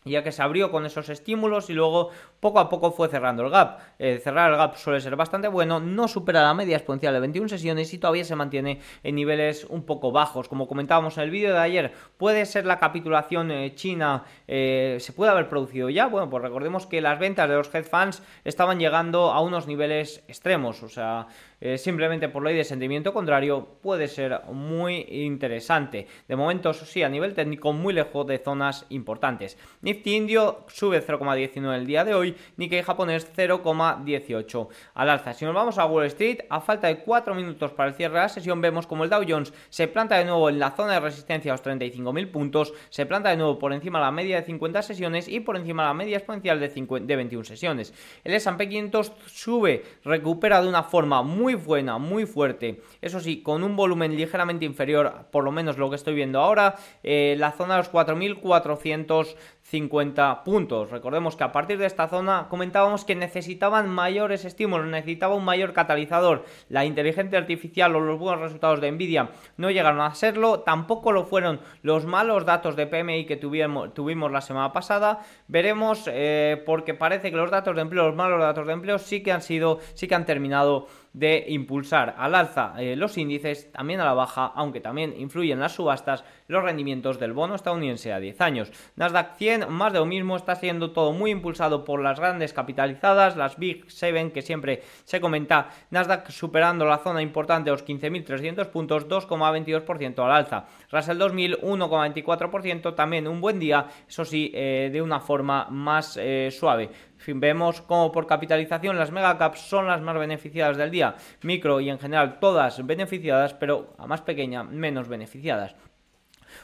ya 0.06 0.24
que 0.24 0.32
se 0.32 0.42
abrió 0.42 0.72
con 0.72 0.86
esos 0.86 1.10
estímulos 1.10 1.70
y 1.70 1.74
luego 1.74 2.10
poco 2.44 2.60
a 2.60 2.70
poco 2.70 2.92
fue 2.92 3.08
cerrando 3.08 3.44
el 3.44 3.50
gap. 3.50 3.80
Cerrar 3.98 4.52
el 4.52 4.58
gap 4.58 4.76
suele 4.76 5.02
ser 5.02 5.16
bastante 5.16 5.48
bueno, 5.48 5.80
no 5.80 6.08
supera 6.08 6.44
la 6.44 6.54
media 6.54 6.76
exponencial 6.76 7.14
de 7.14 7.22
21 7.22 7.48
sesiones 7.50 7.92
y 7.94 7.98
todavía 7.98 8.26
se 8.26 8.36
mantiene 8.36 8.82
en 9.02 9.16
niveles 9.16 9.66
un 9.70 9.84
poco 9.84 10.12
bajos. 10.12 10.50
Como 10.50 10.68
comentábamos 10.68 11.18
en 11.18 11.24
el 11.24 11.30
vídeo 11.30 11.54
de 11.54 11.60
ayer, 11.60 11.94
puede 12.18 12.46
ser 12.46 12.66
la 12.66 12.80
capitulación 12.80 13.52
eh, 13.52 13.76
china, 13.76 14.24
eh, 14.48 14.98
se 15.00 15.14
puede 15.14 15.32
haber 15.32 15.50
producido 15.50 15.90
ya. 15.90 16.08
Bueno, 16.08 16.30
pues 16.30 16.44
recordemos 16.44 16.86
que 16.86 17.02
las 17.02 17.20
ventas 17.20 17.50
de 17.50 17.56
los 17.56 17.74
hedge 17.74 17.90
funds 17.90 18.22
estaban 18.44 18.80
llegando 18.80 19.32
a 19.32 19.42
unos 19.42 19.68
niveles 19.68 20.24
extremos, 20.28 20.84
o 20.84 20.90
sea, 20.90 21.28
eh, 21.66 21.78
simplemente 21.78 22.28
por 22.28 22.44
ley 22.44 22.58
de 22.58 22.66
sentimiento 22.66 23.14
contrario, 23.14 23.78
puede 23.82 24.10
ser 24.10 24.42
muy 24.52 25.06
interesante. 25.10 26.08
De 26.28 26.36
momento, 26.36 26.74
sí, 26.74 27.04
a 27.04 27.10
nivel 27.10 27.34
técnico, 27.34 27.72
muy 27.72 27.94
lejos 27.94 28.28
de 28.28 28.38
zonas 28.38 28.86
importantes. 28.90 29.58
Nifty 29.82 30.16
indio 30.16 30.66
sube 30.68 31.02
0,19 31.02 31.76
el 31.76 31.86
día 31.86 32.04
de 32.04 32.14
hoy, 32.14 32.33
Nikkei 32.58 32.82
japonés 32.84 33.28
0,18 33.36 34.68
al 34.94 35.10
alza. 35.10 35.34
Si 35.34 35.46
nos 35.46 35.54
vamos 35.54 35.78
a 35.78 35.86
Wall 35.86 36.06
Street, 36.06 36.40
a 36.50 36.62
falta 36.62 36.88
de 36.88 37.00
4 37.00 37.36
minutos 37.36 37.72
para 37.72 37.90
el 37.90 37.96
cierre 37.96 38.16
de 38.16 38.22
la 38.22 38.30
sesión, 38.30 38.62
vemos 38.62 38.88
como 38.88 39.04
el 39.04 39.10
Dow 39.10 39.24
Jones 39.28 39.54
se 39.70 39.88
planta 39.88 40.18
de 40.18 40.26
nuevo 40.26 40.50
en 40.50 40.60
la 40.60 40.72
zona 40.72 40.94
de 40.94 41.00
resistencia 41.00 41.52
a 41.52 41.56
los 41.56 41.64
35.000 41.66 42.32
puntos, 42.32 42.74
se 42.90 43.06
planta 43.06 43.30
de 43.30 43.38
nuevo 43.38 43.60
por 43.60 43.74
encima 43.74 44.00
de 44.00 44.06
la 44.06 44.12
media 44.12 44.40
de 44.40 44.46
50 44.46 44.82
sesiones 44.82 45.28
y 45.28 45.40
por 45.40 45.58
encima 45.58 45.84
de 45.84 45.90
la 45.90 45.94
media 45.94 46.18
exponencial 46.18 46.60
de, 46.60 46.70
de 46.70 47.16
21 47.16 47.44
sesiones. 47.44 47.94
El 48.24 48.34
S&P 48.34 48.70
500 48.70 49.12
sube, 49.28 49.84
recupera 50.04 50.62
de 50.62 50.68
una 50.68 50.84
forma 50.84 51.24
muy 51.24 51.56
buena, 51.56 51.98
muy 51.98 52.26
fuerte, 52.26 52.82
eso 53.02 53.20
sí, 53.20 53.42
con 53.42 53.64
un 53.64 53.76
volumen 53.76 54.16
ligeramente 54.16 54.66
inferior, 54.66 55.28
por 55.32 55.44
lo 55.44 55.52
menos 55.52 55.78
lo 55.78 55.90
que 55.90 55.96
estoy 55.96 56.16
viendo 56.16 56.40
ahora, 56.40 56.76
eh, 57.04 57.36
la 57.38 57.52
zona 57.52 57.76
de 57.76 57.80
los 57.80 57.92
4.400 57.92 59.36
50 59.74 60.44
puntos. 60.44 60.92
Recordemos 60.92 61.36
que 61.36 61.44
a 61.44 61.52
partir 61.52 61.80
de 61.80 61.88
esta 61.88 62.08
zona 62.08 62.46
comentábamos 62.48 63.06
que 63.06 63.16
necesitaban 63.16 63.90
mayores 63.90 64.46
estímulos, 64.46 64.86
necesitaba 64.86 65.34
un 65.34 65.44
mayor 65.44 65.74
catalizador. 65.74 66.46
La 66.70 66.86
inteligencia 66.86 67.40
artificial 67.40 67.96
o 67.96 68.00
los 68.00 68.20
buenos 68.20 68.42
resultados 68.42 68.82
de 68.82 68.92
Nvidia 68.92 69.32
no 69.58 69.72
llegaron 69.72 70.02
a 70.02 70.14
serlo, 70.14 70.60
tampoco 70.60 71.12
lo 71.12 71.26
fueron 71.26 71.60
los 71.82 72.06
malos 72.06 72.46
datos 72.46 72.76
de 72.76 72.86
PMI 72.86 73.26
que 73.26 73.36
tuvimos, 73.36 74.32
la 74.32 74.42
semana 74.42 74.72
pasada. 74.74 75.22
Veremos 75.48 76.08
eh, 76.08 76.62
porque 76.68 76.94
parece 76.94 77.32
que 77.32 77.38
los 77.38 77.50
datos 77.50 77.76
de 77.76 77.82
empleo, 77.82 78.06
los 78.06 78.16
malos 78.16 78.40
datos 78.40 78.68
de 78.68 78.74
empleo 78.74 79.00
sí 79.00 79.24
que 79.24 79.32
han 79.32 79.42
sido, 79.42 79.80
sí 79.96 80.08
que 80.08 80.14
han 80.14 80.28
terminado 80.28 80.86
de 81.14 81.46
impulsar 81.50 82.16
al 82.18 82.34
alza 82.34 82.74
eh, 82.80 82.96
los 82.96 83.18
índices, 83.18 83.72
también 83.72 84.00
a 84.00 84.06
la 84.06 84.14
baja, 84.14 84.52
aunque 84.56 84.82
también 84.82 85.14
influyen 85.18 85.60
las 85.60 85.74
subastas, 85.74 86.24
los 86.48 86.64
rendimientos 86.64 87.20
del 87.20 87.34
bono 87.34 87.56
estadounidense 87.56 88.12
a 88.12 88.20
10 88.20 88.42
años. 88.42 88.72
Nasdaq 88.96 89.36
100, 89.38 89.72
más 89.72 89.94
de 89.94 90.00
lo 90.00 90.06
mismo, 90.06 90.36
está 90.36 90.56
siendo 90.56 90.92
todo 90.92 91.14
muy 91.14 91.32
impulsado 91.32 91.86
por 91.86 92.02
las 92.02 92.20
grandes 92.20 92.54
capitalizadas, 92.54 93.38
las 93.38 93.58
Big 93.58 93.86
7 93.88 94.32
que 94.32 94.42
siempre 94.42 94.82
se 95.04 95.22
comenta, 95.22 95.70
Nasdaq 95.92 96.30
superando 96.30 96.86
la 96.86 96.98
zona 96.98 97.22
importante 97.22 97.70
de 97.70 97.76
los 97.76 97.86
15.300 97.86 98.68
puntos, 98.68 99.08
2,22% 99.08 100.26
al 100.26 100.32
alza. 100.32 100.66
Russell 100.92 101.18
2000, 101.18 101.62
1,24%, 101.62 102.96
también 102.96 103.28
un 103.28 103.40
buen 103.40 103.60
día, 103.60 103.88
eso 104.08 104.26
sí, 104.26 104.52
eh, 104.54 104.90
de 104.92 105.02
una 105.02 105.20
forma 105.20 105.68
más 105.70 106.18
eh, 106.20 106.50
suave 106.52 106.90
vemos 107.28 107.82
como 107.82 108.12
por 108.12 108.28
capitalización 108.28 108.98
las 108.98 109.12
megacaps 109.12 109.62
son 109.62 109.88
las 109.88 110.02
más 110.02 110.18
beneficiadas 110.18 110.76
del 110.76 110.92
día, 110.92 111.16
micro 111.44 111.80
y 111.80 111.90
en 111.90 112.00
general 112.00 112.40
todas 112.40 112.86
beneficiadas, 112.86 113.54
pero 113.54 113.94
a 113.98 114.08
más 114.08 114.22
pequeña 114.22 114.64
menos 114.64 115.08
beneficiadas. 115.08 115.76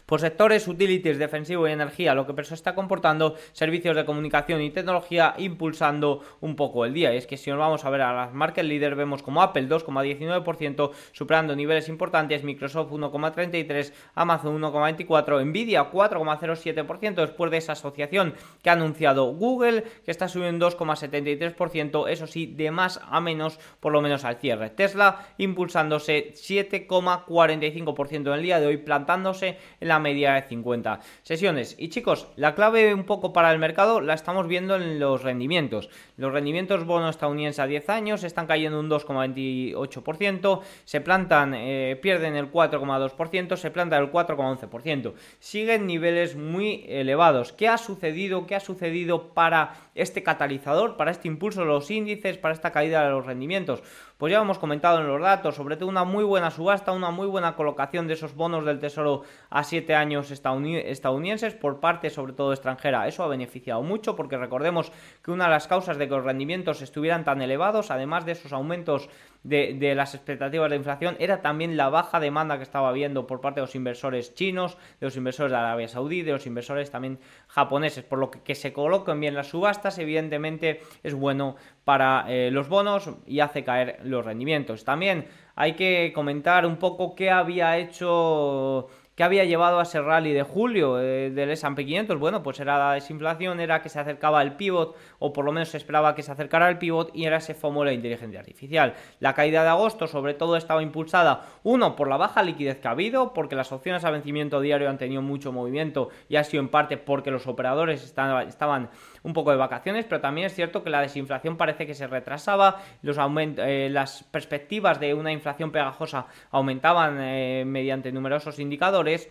Por 0.05 0.19
sectores, 0.19 0.67
utilities, 0.67 1.17
defensivo 1.17 1.67
y 1.67 1.71
energía, 1.71 2.13
lo 2.15 2.25
que 2.25 2.43
se 2.43 2.53
está 2.53 2.75
comportando 2.75 3.35
servicios 3.51 3.95
de 3.95 4.05
comunicación 4.05 4.61
y 4.61 4.71
tecnología 4.71 5.35
impulsando 5.37 6.21
un 6.41 6.55
poco 6.55 6.85
el 6.85 6.93
día. 6.93 7.13
Y 7.13 7.17
es 7.17 7.27
que 7.27 7.37
si 7.37 7.49
nos 7.49 7.59
vamos 7.59 7.85
a 7.85 7.89
ver 7.89 8.01
a 8.01 8.13
las 8.13 8.33
market 8.33 8.65
leaders, 8.65 8.95
vemos 8.95 9.23
como 9.23 9.41
Apple 9.41 9.67
2,19%, 9.67 10.91
superando 11.11 11.55
niveles 11.55 11.89
importantes, 11.89 12.43
Microsoft 12.43 12.91
1,33%, 12.91 13.91
Amazon 14.15 14.61
1,24%, 14.61 15.45
Nvidia 15.45 15.91
4,07% 15.91 17.15
después 17.15 17.51
de 17.51 17.57
esa 17.57 17.73
asociación 17.73 18.33
que 18.63 18.69
ha 18.69 18.73
anunciado 18.73 19.25
Google, 19.33 19.83
que 20.05 20.11
está 20.11 20.27
subiendo 20.27 20.69
2,73%, 20.69 22.09
eso 22.09 22.27
sí, 22.27 22.45
de 22.45 22.71
más 22.71 22.99
a 23.03 23.21
menos, 23.21 23.59
por 23.79 23.93
lo 23.93 24.01
menos 24.01 24.25
al 24.25 24.35
cierre. 24.37 24.69
Tesla 24.69 25.27
impulsándose 25.37 26.33
7,45% 26.33 28.15
en 28.15 28.27
el 28.27 28.41
día 28.41 28.59
de 28.59 28.67
hoy, 28.67 28.77
plantándose 28.77 29.57
en 29.79 29.87
la 29.87 29.99
media 29.99 30.33
de 30.33 30.41
50 30.43 30.99
sesiones. 31.23 31.75
Y 31.77 31.89
chicos, 31.89 32.27
la 32.35 32.55
clave 32.55 32.93
un 32.93 33.03
poco 33.03 33.33
para 33.33 33.51
el 33.51 33.59
mercado 33.59 34.01
la 34.01 34.13
estamos 34.13 34.47
viendo 34.47 34.75
en 34.75 34.99
los 34.99 35.23
rendimientos. 35.23 35.89
Los 36.17 36.33
rendimientos 36.33 36.85
bono 36.85 37.09
estadounidense 37.09 37.61
a 37.61 37.67
10 37.67 37.89
años 37.89 38.23
están 38.23 38.47
cayendo 38.47 38.79
un 38.79 38.89
2,28%, 38.89 40.61
se 40.85 41.01
plantan, 41.01 41.53
eh, 41.53 41.97
pierden 42.01 42.35
el 42.35 42.51
4,2%, 42.51 43.55
se 43.55 43.71
plantan 43.71 44.03
el 44.03 44.11
4,11%. 44.11 45.13
Siguen 45.39 45.87
niveles 45.87 46.35
muy 46.35 46.85
elevados. 46.87 47.53
¿Qué 47.53 47.67
ha 47.67 47.77
sucedido? 47.77 48.45
¿Qué 48.47 48.55
ha 48.55 48.59
sucedido 48.59 49.33
para 49.33 49.88
este 50.01 50.23
catalizador, 50.23 50.97
para 50.97 51.11
este 51.11 51.27
impulso 51.27 51.61
de 51.61 51.67
los 51.67 51.89
índices, 51.91 52.37
para 52.37 52.53
esta 52.53 52.71
caída 52.71 53.03
de 53.03 53.11
los 53.11 53.25
rendimientos? 53.25 53.83
Pues 54.17 54.31
ya 54.31 54.41
hemos 54.41 54.59
comentado 54.59 54.99
en 54.99 55.07
los 55.07 55.21
datos, 55.21 55.55
sobre 55.55 55.77
todo 55.77 55.89
una 55.89 56.03
muy 56.03 56.23
buena 56.23 56.51
subasta, 56.51 56.91
una 56.91 57.11
muy 57.11 57.27
buena 57.27 57.55
colocación 57.55 58.07
de 58.07 58.15
esos 58.15 58.35
bonos 58.35 58.65
del 58.65 58.79
Tesoro 58.79 59.23
a 59.49 59.63
7 59.63 59.95
años 59.95 60.31
estadounidenses 60.31 61.55
por 61.55 61.79
parte 61.79 62.09
sobre 62.09 62.33
todo 62.33 62.51
extranjera. 62.51 63.07
Eso 63.07 63.23
ha 63.23 63.27
beneficiado 63.27 63.81
mucho 63.81 64.15
porque 64.15 64.37
recordemos 64.37 64.91
que 65.23 65.31
una 65.31 65.45
de 65.45 65.51
las 65.51 65.67
causas 65.67 65.97
de 65.97 66.07
que 66.07 66.15
los 66.15 66.25
rendimientos 66.25 66.81
estuvieran 66.81 67.23
tan 67.23 67.41
elevados, 67.41 67.91
además 67.91 68.25
de 68.25 68.33
esos 68.33 68.51
aumentos 68.51 69.09
de, 69.43 69.93
las 69.95 70.15
expectativas 70.15 70.69
de 70.69 70.75
inflación 70.75 71.15
era 71.19 71.41
también 71.41 71.77
la 71.77 71.89
baja 71.89 72.19
demanda 72.19 72.57
que 72.57 72.63
estaba 72.63 72.89
habiendo 72.89 73.25
por 73.25 73.41
parte 73.41 73.61
de 73.61 73.67
los 73.67 73.75
inversores 73.75 74.33
chinos, 74.33 74.77
de 74.99 75.07
los 75.07 75.15
inversores 75.15 75.51
de 75.51 75.57
Arabia 75.57 75.87
Saudí, 75.87 76.23
de 76.23 76.33
los 76.33 76.45
inversores 76.45 76.91
también 76.91 77.19
japoneses, 77.47 78.03
por 78.03 78.19
lo 78.19 78.31
que 78.31 78.39
que 78.49 78.55
se 78.55 78.73
coloquen 78.73 79.19
bien 79.19 79.35
las 79.35 79.47
subastas 79.47 79.99
evidentemente 79.99 80.81
es 81.03 81.13
bueno 81.13 81.55
para 81.83 82.25
eh, 82.27 82.51
los 82.51 82.67
bonos 82.67 83.11
y 83.25 83.39
hace 83.39 83.63
caer 83.63 83.99
los 84.03 84.25
rendimientos. 84.25 84.83
También 84.83 85.27
hay 85.55 85.73
que 85.73 86.11
comentar 86.13 86.65
un 86.65 86.77
poco 86.77 87.15
qué 87.15 87.29
había 87.29 87.77
hecho 87.77 88.87
¿Qué 89.19 89.25
había 89.25 89.43
llevado 89.43 89.81
a 89.81 89.83
ese 89.83 89.99
rally 90.01 90.31
de 90.31 90.43
julio 90.43 90.97
eh, 90.97 91.29
del 91.29 91.49
S&P 91.49 91.85
500? 91.85 92.17
Bueno, 92.17 92.41
pues 92.41 92.61
era 92.61 92.77
la 92.77 92.93
desinflación, 92.93 93.59
era 93.59 93.81
que 93.81 93.89
se 93.89 93.99
acercaba 93.99 94.41
el 94.41 94.53
pivot, 94.53 94.95
o 95.19 95.33
por 95.33 95.43
lo 95.43 95.51
menos 95.51 95.67
se 95.67 95.75
esperaba 95.75 96.15
que 96.15 96.23
se 96.23 96.31
acercara 96.31 96.67
al 96.67 96.77
pivot, 96.77 97.11
y 97.13 97.25
era 97.25 97.35
ese 97.35 97.53
FOMO 97.53 97.81
de 97.81 97.87
la 97.87 97.91
inteligencia 97.91 98.39
artificial. 98.39 98.93
La 99.19 99.33
caída 99.33 99.63
de 99.63 99.67
agosto, 99.67 100.07
sobre 100.07 100.35
todo, 100.35 100.55
estaba 100.55 100.81
impulsada, 100.81 101.47
uno, 101.63 101.97
por 101.97 102.07
la 102.07 102.15
baja 102.15 102.43
liquidez 102.43 102.79
que 102.79 102.87
ha 102.87 102.91
habido, 102.91 103.33
porque 103.33 103.57
las 103.57 103.73
opciones 103.73 104.05
a 104.05 104.09
vencimiento 104.09 104.61
diario 104.61 104.89
han 104.89 104.97
tenido 104.97 105.21
mucho 105.21 105.51
movimiento, 105.51 106.07
y 106.29 106.37
ha 106.37 106.45
sido 106.45 106.63
en 106.63 106.69
parte 106.69 106.95
porque 106.95 107.29
los 107.29 107.45
operadores 107.45 108.01
estaban 108.05 108.89
un 109.29 109.33
poco 109.33 109.51
de 109.51 109.57
vacaciones, 109.57 110.05
pero 110.05 110.19
también 110.19 110.47
es 110.47 110.55
cierto 110.55 110.83
que 110.83 110.89
la 110.89 111.01
desinflación 111.01 111.55
parece 111.55 111.85
que 111.85 111.93
se 111.93 112.07
retrasaba, 112.07 112.81
los 113.01 113.17
eh, 113.17 113.89
las 113.89 114.23
perspectivas 114.23 114.99
de 114.99 115.13
una 115.13 115.31
inflación 115.31 115.71
pegajosa 115.71 116.27
aumentaban 116.51 117.17
eh, 117.21 117.63
mediante 117.65 118.11
numerosos 118.11 118.59
indicadores. 118.59 119.29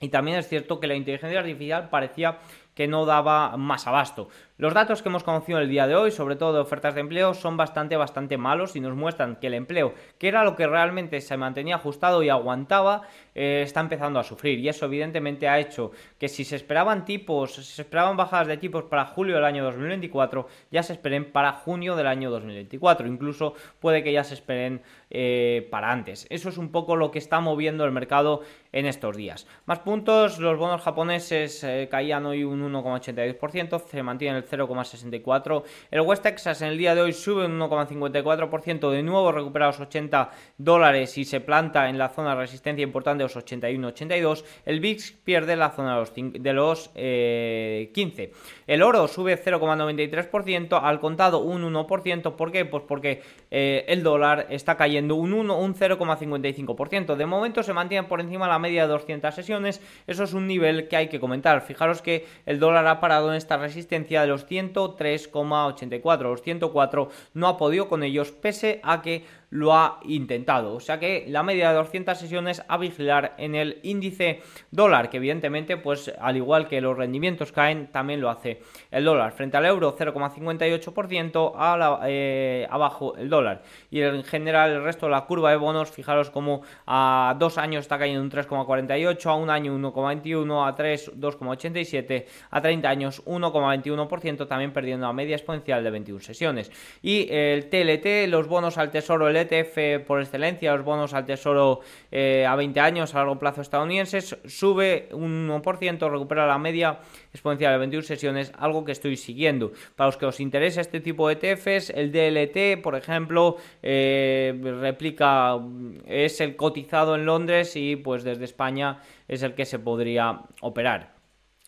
Y 0.00 0.08
también 0.08 0.38
es 0.38 0.48
cierto 0.48 0.80
que 0.80 0.88
la 0.88 0.96
inteligencia 0.96 1.38
artificial 1.38 1.88
parecía 1.88 2.38
que 2.74 2.88
no 2.88 3.06
daba 3.06 3.56
más 3.56 3.86
abasto. 3.86 4.28
Los 4.62 4.74
datos 4.74 5.02
que 5.02 5.08
hemos 5.08 5.24
conocido 5.24 5.58
el 5.58 5.68
día 5.68 5.88
de 5.88 5.96
hoy, 5.96 6.12
sobre 6.12 6.36
todo 6.36 6.52
de 6.52 6.60
ofertas 6.60 6.94
de 6.94 7.00
empleo, 7.00 7.34
son 7.34 7.56
bastante, 7.56 7.96
bastante 7.96 8.38
malos 8.38 8.76
y 8.76 8.80
nos 8.80 8.94
muestran 8.94 9.34
que 9.36 9.48
el 9.48 9.54
empleo, 9.54 9.92
que 10.18 10.28
era 10.28 10.44
lo 10.44 10.54
que 10.54 10.68
realmente 10.68 11.20
se 11.20 11.36
mantenía 11.36 11.76
ajustado 11.76 12.22
y 12.22 12.28
aguantaba, 12.28 13.02
eh, 13.34 13.62
está 13.64 13.80
empezando 13.80 14.20
a 14.20 14.24
sufrir. 14.24 14.60
Y 14.60 14.68
eso 14.68 14.86
evidentemente 14.86 15.48
ha 15.48 15.58
hecho 15.58 15.90
que 16.16 16.28
si 16.28 16.44
se 16.44 16.54
esperaban 16.54 17.04
tipos, 17.04 17.54
si 17.54 17.64
se 17.64 17.82
esperaban 17.82 18.16
bajadas 18.16 18.46
de 18.46 18.56
tipos 18.56 18.84
para 18.84 19.06
julio 19.06 19.34
del 19.34 19.44
año 19.44 19.64
2024, 19.64 20.46
ya 20.70 20.84
se 20.84 20.92
esperen 20.92 21.32
para 21.32 21.52
junio 21.52 21.96
del 21.96 22.06
año 22.06 22.30
2024. 22.30 23.08
Incluso 23.08 23.54
puede 23.80 24.04
que 24.04 24.12
ya 24.12 24.22
se 24.22 24.34
esperen 24.34 24.82
eh, 25.10 25.66
para 25.72 25.90
antes. 25.90 26.26
Eso 26.30 26.48
es 26.48 26.56
un 26.56 26.70
poco 26.70 26.94
lo 26.94 27.10
que 27.10 27.18
está 27.18 27.40
moviendo 27.40 27.84
el 27.84 27.90
mercado 27.90 28.42
en 28.70 28.86
estos 28.86 29.16
días. 29.16 29.46
Más 29.66 29.80
puntos, 29.80 30.38
los 30.38 30.56
bonos 30.56 30.82
japoneses 30.82 31.64
eh, 31.64 31.88
caían 31.90 32.26
hoy 32.26 32.44
un 32.44 32.61
1,82%, 32.62 33.84
se 33.86 34.02
mantiene 34.02 34.38
el 34.38 34.46
0,64%. 34.46 35.62
El 35.90 36.00
West 36.02 36.22
Texas 36.22 36.62
en 36.62 36.68
el 36.68 36.78
día 36.78 36.94
de 36.94 37.02
hoy 37.02 37.12
sube 37.12 37.46
un 37.46 37.58
1,54%, 37.58 38.90
de 38.90 39.02
nuevo 39.02 39.32
recupera 39.32 39.66
los 39.66 39.80
80 39.80 40.30
dólares 40.58 41.16
y 41.18 41.24
se 41.24 41.40
planta 41.40 41.88
en 41.88 41.98
la 41.98 42.08
zona 42.08 42.30
de 42.30 42.36
resistencia 42.36 42.82
importante 42.82 43.22
los 43.22 43.36
81-82. 43.36 44.44
El 44.64 44.80
VIX 44.80 45.12
pierde 45.24 45.56
la 45.56 45.70
zona 45.70 45.94
de 45.94 46.00
los, 46.00 46.14
de 46.14 46.52
los 46.52 46.88
15. 46.88 46.94
Eh, 46.96 48.32
el 48.66 48.82
oro 48.82 49.08
sube 49.08 49.42
0,93%, 49.42 50.80
al 50.82 51.00
contado 51.00 51.40
un 51.40 51.62
1%. 51.62 52.36
¿Por 52.36 52.52
qué? 52.52 52.64
Pues 52.64 52.84
porque 52.86 53.22
eh, 53.50 53.84
el 53.88 54.02
dólar 54.02 54.46
está 54.50 54.76
cayendo 54.76 55.16
un 55.16 55.32
1, 55.32 55.58
un 55.58 55.74
0,55%. 55.74 57.16
De 57.16 57.26
momento 57.26 57.62
se 57.62 57.72
mantiene 57.72 58.06
por 58.08 58.20
encima 58.20 58.46
de 58.46 58.52
la 58.52 58.58
media 58.58 58.82
de 58.82 58.88
200 58.88 59.34
sesiones. 59.34 59.80
Eso 60.06 60.24
es 60.24 60.32
un 60.32 60.46
nivel 60.46 60.88
que 60.88 60.96
hay 60.96 61.08
que 61.08 61.20
comentar. 61.20 61.62
Fijaros 61.62 62.02
que 62.02 62.26
dólar 62.58 62.86
ha 62.86 63.00
parado 63.00 63.30
en 63.30 63.36
esta 63.36 63.56
resistencia 63.56 64.20
de 64.20 64.26
los 64.26 64.46
103,84. 64.48 66.22
Los 66.22 66.42
104 66.42 67.08
no 67.34 67.48
ha 67.48 67.56
podido 67.56 67.88
con 67.88 68.02
ellos, 68.02 68.32
pese 68.32 68.80
a 68.82 69.02
que 69.02 69.24
lo 69.52 69.74
ha 69.74 70.00
intentado. 70.04 70.74
O 70.74 70.80
sea 70.80 70.98
que 70.98 71.26
la 71.28 71.42
media 71.42 71.68
de 71.68 71.76
200 71.76 72.18
sesiones 72.18 72.64
a 72.68 72.78
vigilar 72.78 73.34
en 73.36 73.54
el 73.54 73.80
índice 73.82 74.40
dólar, 74.70 75.10
que 75.10 75.18
evidentemente, 75.18 75.76
pues 75.76 76.10
al 76.18 76.38
igual 76.38 76.68
que 76.68 76.80
los 76.80 76.96
rendimientos 76.96 77.52
caen, 77.52 77.88
también 77.92 78.22
lo 78.22 78.30
hace 78.30 78.62
el 78.90 79.04
dólar. 79.04 79.32
Frente 79.32 79.58
al 79.58 79.66
euro, 79.66 79.94
0,58% 79.94 81.52
a 81.54 82.00
eh, 82.06 82.66
abajo 82.70 83.14
el 83.16 83.28
dólar. 83.28 83.62
Y 83.90 84.00
en 84.00 84.24
general 84.24 84.70
el 84.70 84.84
resto 84.84 85.04
de 85.04 85.12
la 85.12 85.26
curva 85.26 85.50
de 85.50 85.56
bonos, 85.56 85.90
fijaros 85.90 86.30
como 86.30 86.62
a 86.86 87.36
dos 87.38 87.58
años 87.58 87.82
está 87.82 87.98
cayendo 87.98 88.22
un 88.22 88.30
3,48, 88.30 89.26
a 89.26 89.34
un 89.34 89.50
año 89.50 89.76
1,21, 89.76 90.66
a 90.66 90.74
3 90.74 91.12
2,87, 91.18 92.24
a 92.50 92.62
30 92.62 92.88
años 92.88 93.22
1,21%, 93.26 94.48
también 94.48 94.72
perdiendo 94.72 95.06
a 95.06 95.12
media 95.12 95.36
exponencial 95.36 95.84
de 95.84 95.90
21 95.90 96.20
sesiones. 96.20 96.72
Y 97.02 97.28
el 97.30 97.68
TLT, 97.68 98.30
los 98.30 98.48
bonos 98.48 98.78
al 98.78 98.90
tesoro, 98.90 99.28
el 99.28 99.41
ETF 99.42 100.04
por 100.06 100.20
excelencia, 100.20 100.74
los 100.74 100.84
bonos 100.84 101.14
al 101.14 101.24
tesoro 101.24 101.80
eh, 102.10 102.46
a 102.46 102.56
20 102.56 102.80
años 102.80 103.14
a 103.14 103.18
largo 103.18 103.38
plazo 103.38 103.60
estadounidenses, 103.60 104.36
sube 104.46 105.08
un 105.12 105.48
1%, 105.48 106.10
recupera 106.10 106.46
la 106.46 106.58
media 106.58 106.98
exponencial 107.32 107.72
de 107.72 107.78
21 107.78 108.02
sesiones, 108.02 108.52
algo 108.58 108.84
que 108.84 108.92
estoy 108.92 109.16
siguiendo. 109.16 109.72
Para 109.96 110.08
los 110.08 110.16
que 110.16 110.26
os 110.26 110.40
interesa 110.40 110.80
este 110.80 111.00
tipo 111.00 111.28
de 111.28 111.34
ETFs, 111.34 111.90
el 111.90 112.12
DLT, 112.12 112.82
por 112.82 112.96
ejemplo, 112.96 113.56
eh, 113.82 114.54
replica, 114.80 115.58
es 116.06 116.40
el 116.40 116.56
cotizado 116.56 117.14
en 117.14 117.26
Londres 117.26 117.76
y 117.76 117.96
pues 117.96 118.24
desde 118.24 118.44
España 118.44 119.00
es 119.28 119.42
el 119.42 119.54
que 119.54 119.64
se 119.64 119.78
podría 119.78 120.42
operar. 120.60 121.21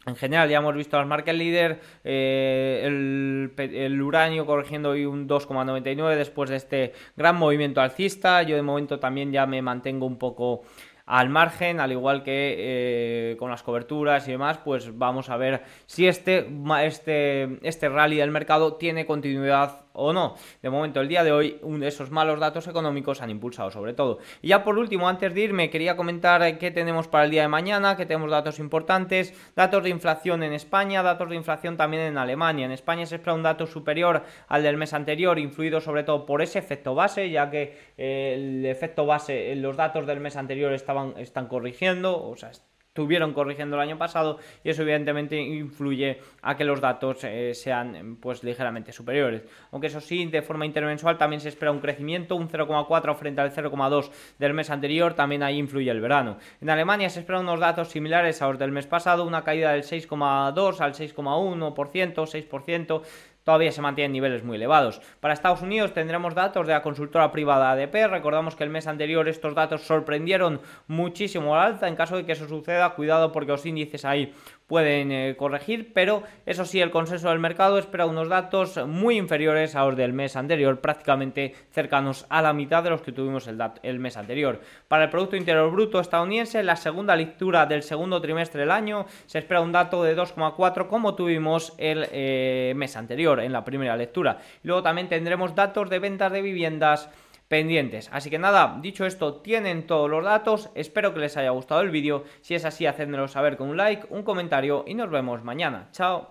En 0.06 0.16
general 0.16 0.48
ya 0.48 0.58
hemos 0.58 0.74
visto 0.74 0.98
al 0.98 1.06
market 1.06 1.34
leader, 1.34 1.80
eh, 2.04 2.82
el, 2.84 4.02
uranio 4.02 4.44
corrigiendo 4.44 4.90
hoy 4.90 5.06
un 5.06 5.28
2,99 5.28 6.16
después 6.16 6.50
de 6.50 6.56
este 6.56 6.92
gran 7.16 7.36
movimiento 7.36 7.80
alcista. 7.80 8.42
Yo 8.42 8.56
de 8.56 8.62
momento 8.62 8.98
también 8.98 9.32
ya 9.32 9.46
me 9.46 9.62
mantengo 9.62 10.06
un 10.06 10.18
poco 10.18 10.62
al 11.06 11.28
margen, 11.28 11.80
al 11.80 11.92
igual 11.92 12.22
que 12.22 12.54
eh, 12.58 13.36
con 13.38 13.50
las 13.50 13.62
coberturas 13.62 14.26
y 14.28 14.32
demás, 14.32 14.58
pues 14.58 14.96
vamos 14.96 15.28
a 15.30 15.36
ver 15.36 15.62
si 15.86 16.06
este, 16.06 16.48
este, 16.82 17.58
este 17.62 17.88
rally 17.88 18.16
del 18.16 18.30
mercado 18.30 18.74
tiene 18.74 19.04
continuidad 19.06 19.84
o 19.94 20.12
no. 20.12 20.35
De 20.61 20.70
momento, 20.70 21.00
el 21.00 21.09
día 21.09 21.24
de 21.24 21.33
hoy, 21.33 21.61
esos 21.83 22.11
malos 22.11 22.38
datos 22.38 22.68
económicos 22.68 23.22
han 23.22 23.30
impulsado 23.30 23.70
sobre 23.70 23.94
todo. 23.94 24.18
Y 24.42 24.48
ya 24.48 24.62
por 24.62 24.78
último, 24.78 25.09
antes 25.09 25.33
de 25.33 25.40
irme, 25.40 25.70
quería 25.70 25.96
comentar 25.96 26.42
eh, 26.42 26.59
qué 26.59 26.70
tenemos 26.70 27.09
para 27.09 27.24
el 27.24 27.30
día 27.30 27.42
de 27.42 27.48
mañana, 27.48 27.96
que 27.96 28.04
tenemos 28.04 28.30
datos 28.30 28.59
importantes, 28.59 29.33
datos 29.57 29.83
de 29.83 29.90
inflación 29.90 30.42
en 30.42 30.52
España, 30.52 31.02
datos 31.02 31.30
de 31.30 31.37
inflación 31.37 31.76
también 31.76 32.02
en 32.02 32.18
Alemania. 32.18 32.66
En 32.66 32.72
España 32.72 33.07
se 33.07 33.16
espera 33.16 33.35
un 33.35 33.42
dato 33.42 33.66
superior 33.66 34.24
al 34.48 34.62
del 34.62 34.76
mes 34.76 34.92
anterior, 34.92 35.38
influido 35.38 35.80
sobre 35.80 36.02
todo 36.02 36.26
por 36.26 36.42
ese 36.42 36.59
efecto 36.59 36.94
base, 36.94 37.30
ya 37.30 37.50
que 37.50 37.78
eh, 37.96 38.35
el 38.35 38.66
efecto 38.66 39.07
base, 39.07 39.54
los 39.57 39.76
datos 39.76 40.07
del 40.07 40.20
mes 40.20 40.37
anterior 40.37 40.72
estaban, 40.72 41.14
están 41.18 41.46
corrigiendo, 41.46 42.20
o 42.28 42.37
sea, 42.37 42.50
estuvieron 42.94 43.33
corrigiendo 43.33 43.74
el 43.74 43.83
año 43.83 43.98
pasado 43.98 44.38
y 44.62 44.70
eso 44.70 44.83
evidentemente 44.83 45.37
influye 45.37 46.20
a 46.42 46.57
que 46.57 46.62
los 46.62 46.80
datos 46.80 47.24
eh, 47.24 47.52
sean 47.52 48.18
pues 48.20 48.44
ligeramente 48.44 48.92
superiores. 48.92 49.42
Aunque 49.72 49.88
eso 49.88 50.00
sí, 50.00 50.24
de 50.26 50.42
forma 50.42 50.64
intermensual 50.64 51.18
también 51.18 51.40
se 51.40 51.48
espera 51.48 51.72
un 51.72 51.80
crecimiento, 51.80 52.37
un 52.37 52.48
0,4 52.48 53.16
frente 53.16 53.40
al 53.40 53.52
0,2 53.52 54.12
del 54.38 54.54
mes 54.54 54.70
anterior, 54.70 55.14
también 55.14 55.42
ahí 55.42 55.59
influye 55.59 55.90
el 55.90 56.00
verano. 56.00 56.38
En 56.61 56.70
Alemania 56.70 57.11
se 57.11 57.18
esperan 57.18 57.42
unos 57.42 57.59
datos 57.59 57.88
similares 57.88 58.40
a 58.40 58.46
los 58.46 58.61
del 58.61 58.70
mes 58.70 58.87
pasado, 58.87 59.24
una 59.24 59.42
caída 59.42 59.72
del 59.72 59.83
6,2 59.83 60.80
al 60.80 60.94
6,1%, 60.94 62.14
6%, 62.14 63.02
todavía 63.44 63.70
se 63.72 63.83
mantienen 63.83 64.12
niveles 64.12 64.42
muy 64.42 64.57
elevados. 64.57 65.00
Para 65.20 65.35
Estados 65.35 65.62
Unidos 65.62 65.92
tendremos 65.92 66.35
datos 66.35 66.66
de 66.66 66.72
la 66.72 66.83
consultora 66.83 67.30
privada 67.30 67.70
ADP. 67.70 68.09
Recordamos 68.11 68.57
que 68.57 68.64
el 68.64 68.70
mes 68.70 68.87
anterior 68.87 69.28
estos 69.28 69.54
datos 69.54 69.83
sorprendieron 69.83 70.61
muchísimo 70.88 71.54
al 71.54 71.74
alza. 71.74 71.88
En 71.88 71.96
caso 71.96 72.16
de 72.16 72.24
que 72.24 72.33
eso 72.33 72.48
suceda, 72.48 72.94
cuidado 72.94 73.30
porque 73.30 73.52
los 73.52 73.64
índices 73.66 74.04
ahí 74.04 74.35
pueden 74.66 75.12
eh, 75.12 75.37
corregir, 75.37 75.92
pero 75.92 76.22
eso 76.46 76.64
sí, 76.64 76.81
el 76.81 76.90
consenso 76.90 77.29
del 77.29 77.38
mercado 77.38 77.79
espera 77.79 78.07
unos 78.07 78.29
datos 78.29 78.79
muy 78.87 79.18
inferiores 79.18 79.77
a 79.77 79.85
los 79.85 79.96
del 79.96 80.12
mes 80.12 80.37
anterior, 80.37 80.81
prácticamente 80.81 81.55
cercanos 81.70 82.27
a 82.31 82.40
la 82.40 82.53
mitad 82.53 82.83
de 82.83 82.90
los 82.90 83.03
que 83.03 83.12
tuvimos 83.12 83.46
el, 83.46 83.98
mes 83.98 84.16
anterior. 84.16 84.61
Para 84.88 85.05
el 85.05 85.11
Producto 85.11 85.37
Interior 85.37 85.70
Bruto 85.70 86.00
estadounidense, 86.00 86.62
la 86.62 86.77
segunda 86.77 87.14
lectura 87.14 87.66
del 87.66 87.83
segundo 87.83 88.20
trimestre 88.20 88.61
del 88.61 88.70
año 88.70 89.07
se 89.27 89.38
espera 89.38 89.61
un 89.61 89.72
dato 89.72 90.03
de 90.03 90.16
2,4 90.16 90.88
como 90.88 91.14
tuvimos 91.14 91.74
el 91.79 92.07
eh, 92.11 92.72
mes 92.77 92.96
anterior 92.96 93.40
en 93.40 93.53
la 93.53 93.64
primera 93.64 93.96
lectura. 93.96 94.38
Luego 94.62 94.83
también 94.83 95.09
tendremos 95.09 95.55
datos 95.55 95.90
de 95.90 95.98
ventas 95.98 96.33
de 96.33 96.42
viviendas 96.42 97.11
pendientes. 97.48 98.09
Así 98.12 98.30
que 98.30 98.38
nada, 98.38 98.78
dicho 98.80 99.07
esto, 99.07 99.37
tienen 99.37 99.87
todos 99.87 100.11
los 100.11 100.24
datos. 100.24 100.70
Espero 100.74 101.14
que 101.14 101.20
les 101.20 101.37
haya 101.37 101.50
gustado 101.50 101.80
el 101.80 101.90
vídeo. 101.90 102.24
Si 102.40 102.54
es 102.54 102.64
así, 102.64 102.87
hacedmelo 102.87 103.28
saber 103.28 103.57
con 103.57 103.68
un 103.68 103.76
like, 103.76 104.07
un 104.11 104.22
comentario 104.22 104.85
y 104.87 104.94
nos 104.94 105.11
vemos 105.11 105.44
mañana. 105.44 105.88
Chao. 105.92 106.30